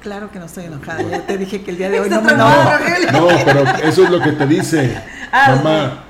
[0.01, 1.03] Claro que no estoy enojada.
[1.03, 4.03] Ya te dije que el día de hoy no No, me enojo, no, pero eso
[4.03, 5.01] es lo que te dice.
[5.33, 6.03] Ah, Mamá,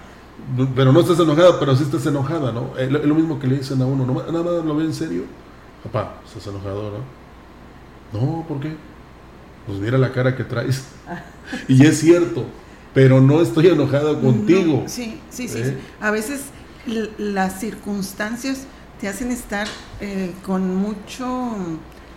[0.75, 2.75] pero no estás enojada, pero sí estás enojada, ¿no?
[2.75, 4.03] Es lo, es lo mismo que le dicen a uno.
[4.03, 4.13] ¿no?
[4.15, 5.25] Nada más lo ve en serio.
[5.83, 6.91] Papá, estás enojado,
[8.11, 8.19] ¿no?
[8.19, 8.75] No, ¿por qué?
[9.67, 10.85] Pues mira la cara que traes.
[11.67, 12.45] Y es cierto,
[12.93, 14.81] pero no estoy enojado contigo.
[14.83, 15.65] No, sí, sí, sí, ¿Eh?
[15.65, 15.87] sí.
[15.99, 16.45] A veces
[17.17, 18.65] las circunstancias
[18.99, 19.67] te hacen estar
[19.99, 21.55] eh, con mucho,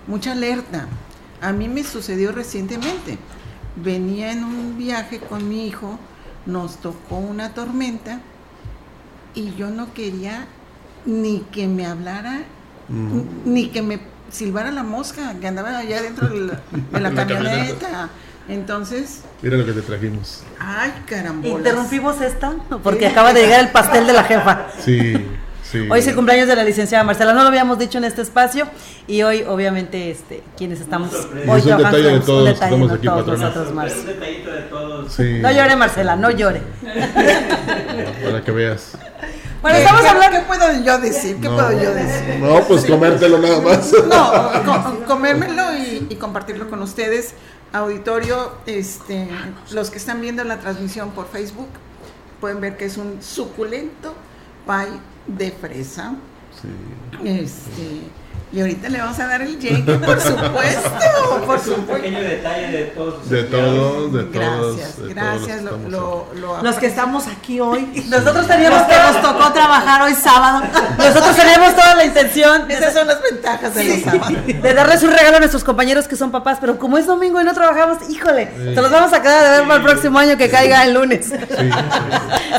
[0.06, 0.86] mucha alerta.
[1.40, 3.18] A mí me sucedió recientemente.
[3.76, 5.98] Venía en un viaje con mi hijo,
[6.46, 8.20] nos tocó una tormenta
[9.34, 10.46] y yo no quería
[11.06, 12.42] ni que me hablara,
[12.88, 13.20] Mm.
[13.46, 13.98] ni que me
[14.30, 16.60] silbara la mosca que andaba allá dentro de la,
[16.92, 18.08] de la En la camioneta.
[18.46, 20.42] Entonces, Mira lo que te trajimos.
[20.60, 21.56] ay carambolas.
[21.58, 24.66] Interrumpimos esta porque acaba de llegar el pastel de la jefa.
[24.84, 25.14] Sí,
[25.82, 25.88] sí.
[25.90, 28.66] Hoy es el cumpleaños de la licenciada Marcela, no lo habíamos dicho en este espacio
[29.06, 32.64] y hoy obviamente este quienes estamos hoy es un trabajando detalle de un todos, detalle
[32.64, 33.44] estamos de aquí, todos patrona.
[33.48, 34.00] nosotros, Marce.
[34.00, 35.12] Un detallito de todos.
[35.12, 35.38] Sí.
[35.40, 36.62] No llore Marcela, no llore.
[38.24, 38.92] Para que veas.
[39.62, 41.36] Bueno, ¿Qué- estamos qué- hablando ¿Qué puedo yo decir?
[41.40, 41.54] ¿Qué No.
[41.56, 42.36] puedo yo decir?
[42.40, 43.92] No, pues comértelo nada más.
[44.08, 47.34] No, co- comérmelo y, y compartirlo con ustedes.
[47.72, 49.26] Auditorio, este,
[49.72, 51.68] los que están viendo la transmisión por Facebook
[52.40, 54.14] pueden ver que es un suculento
[54.66, 54.86] pie
[55.26, 56.14] de fresa.
[57.24, 58.02] Este,
[58.54, 61.86] y ahorita le vamos a dar el llegue, por supuesto, por Es un supuesto.
[61.86, 63.28] pequeño detalle de todos.
[63.28, 64.76] De todos, de todos.
[64.76, 65.58] Gracias, de gracias.
[65.60, 68.04] todos Lo, estamos lo- lo Los que estamos aquí hoy.
[68.08, 70.62] Nosotros teníamos Los que nos tocó trabajar hoy sábado.
[70.98, 74.46] nosotros teníamos toda la intención Esas son las ventajas de los sábados.
[74.46, 77.44] de darles un regalo a nuestros compañeros que son papás, pero como es domingo y
[77.44, 78.74] no trabajamos, híjole, Sí.
[78.74, 81.32] se los vamos a quedar de ver para el próximo año que caiga el lunes.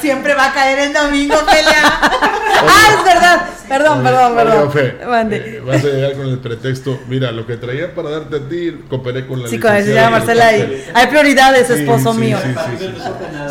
[0.01, 1.99] Siempre va a caer en domingo, pelea.
[2.01, 3.41] ah, es verdad.
[3.67, 4.67] Perdón, perdón, perdón.
[4.67, 5.37] Ofe, Mande.
[5.37, 6.99] eh, vas a llegar con el pretexto.
[7.07, 10.09] Mira, lo que traía para darte a ti, cooperé con la Sí, con la licenciada
[10.09, 12.37] Marcela y hay prioridades, esposo sí, mío.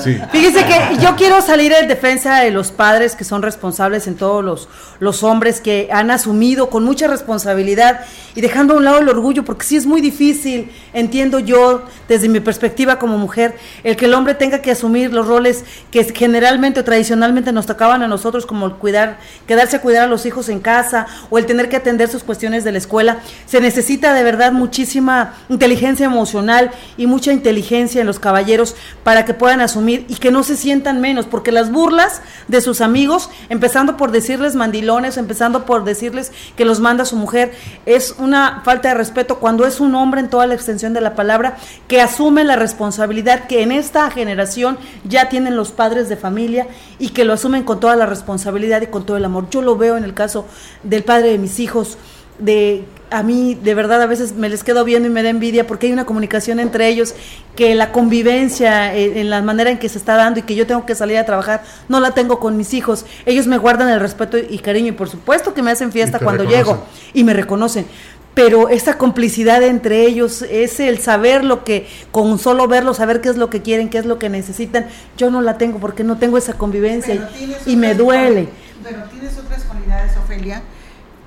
[0.03, 0.19] Sí.
[0.33, 4.45] Fíjese que yo quiero salir en defensa de los padres que son responsables en todos
[4.45, 4.69] los,
[5.01, 8.01] los hombres que han asumido con mucha responsabilidad
[8.35, 12.29] y dejando a un lado el orgullo, porque sí es muy difícil, entiendo yo, desde
[12.29, 16.81] mi perspectiva como mujer, el que el hombre tenga que asumir los roles que generalmente
[16.81, 20.49] o tradicionalmente nos tocaban a nosotros, como el cuidar, quedarse a cuidar a los hijos
[20.49, 23.19] en casa o el tener que atender sus cuestiones de la escuela.
[23.47, 29.35] Se necesita de verdad muchísima inteligencia emocional y mucha inteligencia en los caballeros para que
[29.35, 33.97] puedan asumir y que no se sientan menos, porque las burlas de sus amigos, empezando
[33.97, 37.53] por decirles mandilones, empezando por decirles que los manda su mujer,
[37.87, 41.15] es una falta de respeto cuando es un hombre en toda la extensión de la
[41.15, 41.57] palabra
[41.89, 46.67] que asume la responsabilidad que en esta generación ya tienen los padres de familia
[46.99, 49.49] y que lo asumen con toda la responsabilidad y con todo el amor.
[49.51, 50.47] Yo lo veo en el caso
[50.83, 51.99] del padre de mis hijos,
[52.39, 55.67] de a mí de verdad a veces me les quedo viendo y me da envidia
[55.67, 57.15] porque hay una comunicación entre ellos
[57.55, 60.67] que la convivencia eh, en la manera en que se está dando y que yo
[60.67, 64.01] tengo que salir a trabajar no la tengo con mis hijos ellos me guardan el
[64.01, 66.65] respeto y cariño y por supuesto que me hacen fiesta cuando reconocen.
[66.75, 67.87] llego y me reconocen
[68.35, 73.29] pero esa complicidad entre ellos, es el saber lo que, con solo verlo, saber qué
[73.29, 76.19] es lo que quieren, qué es lo que necesitan, yo no la tengo porque no
[76.19, 78.49] tengo esa convivencia Pero y- me duele.
[78.83, 80.63] Pero tienes otras cualidades, Ofelia,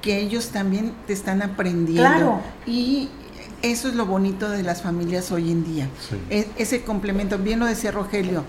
[0.01, 2.01] que ellos también te están aprendiendo.
[2.09, 2.41] Claro.
[2.65, 3.09] Y
[3.61, 5.89] eso es lo bonito de las familias hoy en día.
[6.09, 6.15] Sí.
[6.29, 8.43] E- ese complemento, bien lo decía Rogelio,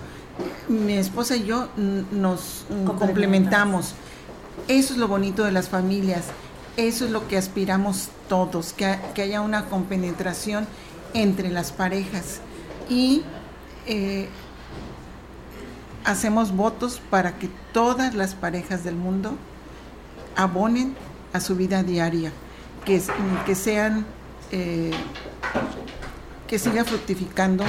[0.67, 1.67] mi esposa y yo
[2.11, 3.93] nos complementamos.
[4.67, 6.25] Eso es lo bonito de las familias.
[6.77, 10.67] Eso es lo que aspiramos todos, que, ha- que haya una compenetración
[11.13, 12.39] entre las parejas.
[12.89, 13.23] Y
[13.87, 14.29] eh,
[16.05, 19.33] hacemos votos para que todas las parejas del mundo
[20.35, 20.95] abonen
[21.33, 22.31] a su vida diaria,
[22.85, 23.01] que,
[23.45, 24.05] que sean,
[24.51, 24.91] eh,
[26.47, 27.63] que siga fructificando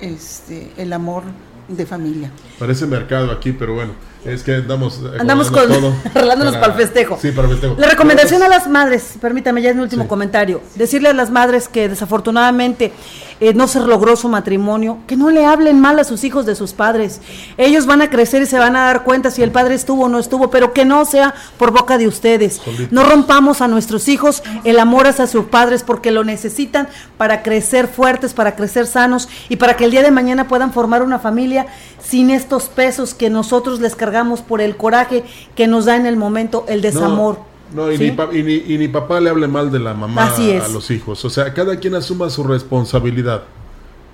[0.00, 1.22] este, el amor
[1.68, 2.30] de familia.
[2.58, 3.92] Parece mercado aquí, pero bueno,
[4.24, 5.00] es que andamos.
[5.18, 7.18] Andamos con, todo arreglándonos para, el festejo.
[7.20, 7.76] Sí, para el festejo.
[7.78, 11.68] La recomendación a las madres, permítame ya es mi último comentario, decirle a las madres
[11.68, 12.92] que desafortunadamente
[13.38, 16.54] eh, no se logró su matrimonio, que no le hablen mal a sus hijos de
[16.54, 17.20] sus padres.
[17.58, 20.08] Ellos van a crecer y se van a dar cuenta si el padre estuvo o
[20.08, 22.60] no estuvo, pero que no sea por boca de ustedes.
[22.90, 26.88] No rompamos a nuestros hijos el amor hacia sus padres porque lo necesitan
[27.18, 31.02] para crecer fuertes, para crecer sanos y para que el día de mañana puedan formar
[31.02, 31.66] una familia
[32.06, 36.16] sin estos pesos que nosotros les cargamos por el coraje que nos da en el
[36.16, 37.38] momento el desamor.
[37.74, 41.24] No, y, ni, papá le hable mal de la mamá a los hijos.
[41.24, 43.42] O sea, cada quien asuma su responsabilidad.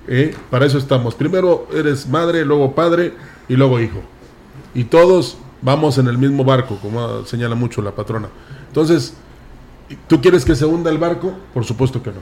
[0.09, 0.35] ¿eh?
[0.51, 1.15] Para eso estamos.
[1.15, 3.13] Primero eres madre, luego padre
[3.49, 4.01] y luego hijo.
[4.75, 8.29] Y todos vamos en el mismo barco, como señala mucho la patrona.
[8.69, 9.15] Entonces,
[10.09, 11.35] ¿tú quieres que se hunda el barco?
[11.53, 12.21] Por supuesto que no.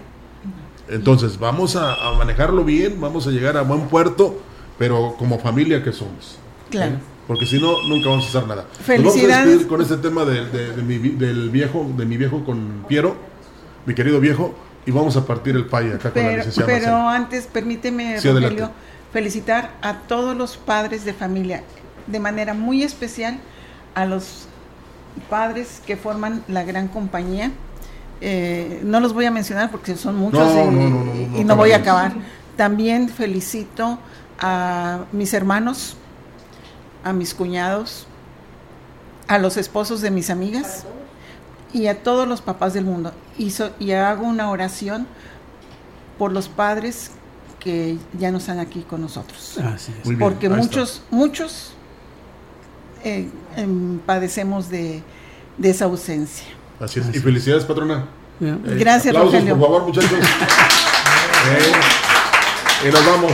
[0.88, 4.36] Entonces, vamos a, manejarlo bien, vamos a llegar a buen puerto,
[4.80, 6.38] pero como familia que somos.
[6.70, 6.92] Claro.
[6.92, 6.98] ¿eh?
[7.26, 8.64] porque si no, nunca vamos a hacer nada.
[8.82, 9.66] Felicidades.
[9.66, 13.14] con este tema de, mi, del viejo, de mi viejo con Piero,
[13.84, 14.54] mi querido viejo,
[14.86, 16.66] y vamos a partir el paye acá con la licenciada.
[16.66, 18.18] Pero antes, permíteme,
[19.12, 21.62] felicitar a todos los padres de familia,
[22.06, 23.38] de manera muy especial
[23.94, 24.46] a los
[25.28, 27.52] padres que forman la gran compañía.
[28.22, 30.50] Eh, no los voy a mencionar porque son muchos
[31.36, 32.14] y no voy a acabar.
[32.56, 33.98] También felicito
[34.40, 35.96] a mis hermanos
[37.04, 38.06] a mis cuñados,
[39.28, 40.84] a los esposos de mis amigas
[41.72, 43.12] y a todos los papás del mundo.
[43.38, 45.06] Y, y hago una oración
[46.18, 47.12] por los padres
[47.58, 49.58] que ya no están aquí con nosotros.
[50.18, 51.72] Porque muchos, muchos
[53.04, 55.02] eh, em, padecemos de,
[55.62, 56.46] esa ausencia.
[56.80, 57.14] Así es.
[57.14, 58.06] Y felicidades, patrona.
[58.40, 59.56] Eh, Gracias, Rogelio.
[59.58, 60.10] Por favor, muchachos.
[61.42, 61.72] Eh,
[62.86, 63.32] y nos vamos.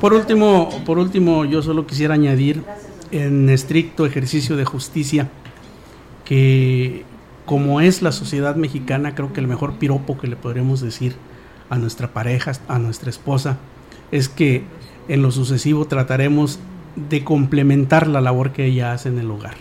[0.00, 2.62] Por último, por último, yo solo quisiera añadir
[3.10, 5.30] en estricto ejercicio de justicia,
[6.24, 7.04] que
[7.46, 11.14] como es la sociedad mexicana, creo que el mejor piropo que le podremos decir
[11.70, 13.58] a nuestra pareja, a nuestra esposa,
[14.10, 14.64] es que
[15.08, 16.58] en lo sucesivo trataremos
[16.96, 19.56] de complementar la labor que ella hace en el hogar,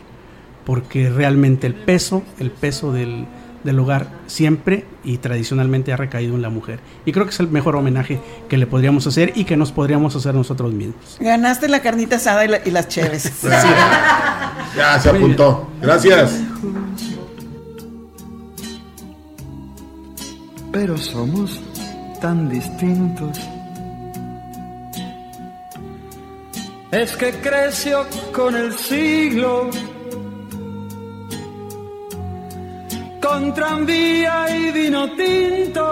[0.65, 3.26] porque realmente el peso, el peso del,
[3.64, 6.80] del hogar siempre y tradicionalmente ha recaído en la mujer.
[7.05, 10.16] Y creo que es el mejor homenaje que le podríamos hacer y que nos podríamos
[10.16, 11.18] hacer nosotros mismos.
[11.20, 13.41] Ganaste la carnita asada y, las chéves.
[14.76, 15.70] ya se apuntó.
[15.82, 16.41] Gracias.
[20.72, 21.61] Pero somos
[22.20, 23.39] tan distintos.
[26.91, 29.70] Es que creció con el siglo
[33.24, 35.86] con tranvía y vino tinto.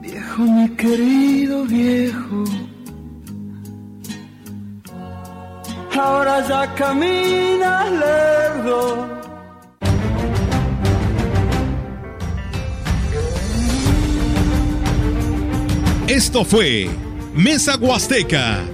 [0.00, 2.44] Viejo, mi querido viejo,
[5.98, 9.08] ahora ya camina lerdo.
[16.06, 16.88] Esto fue
[17.34, 18.73] Mesa Huasteca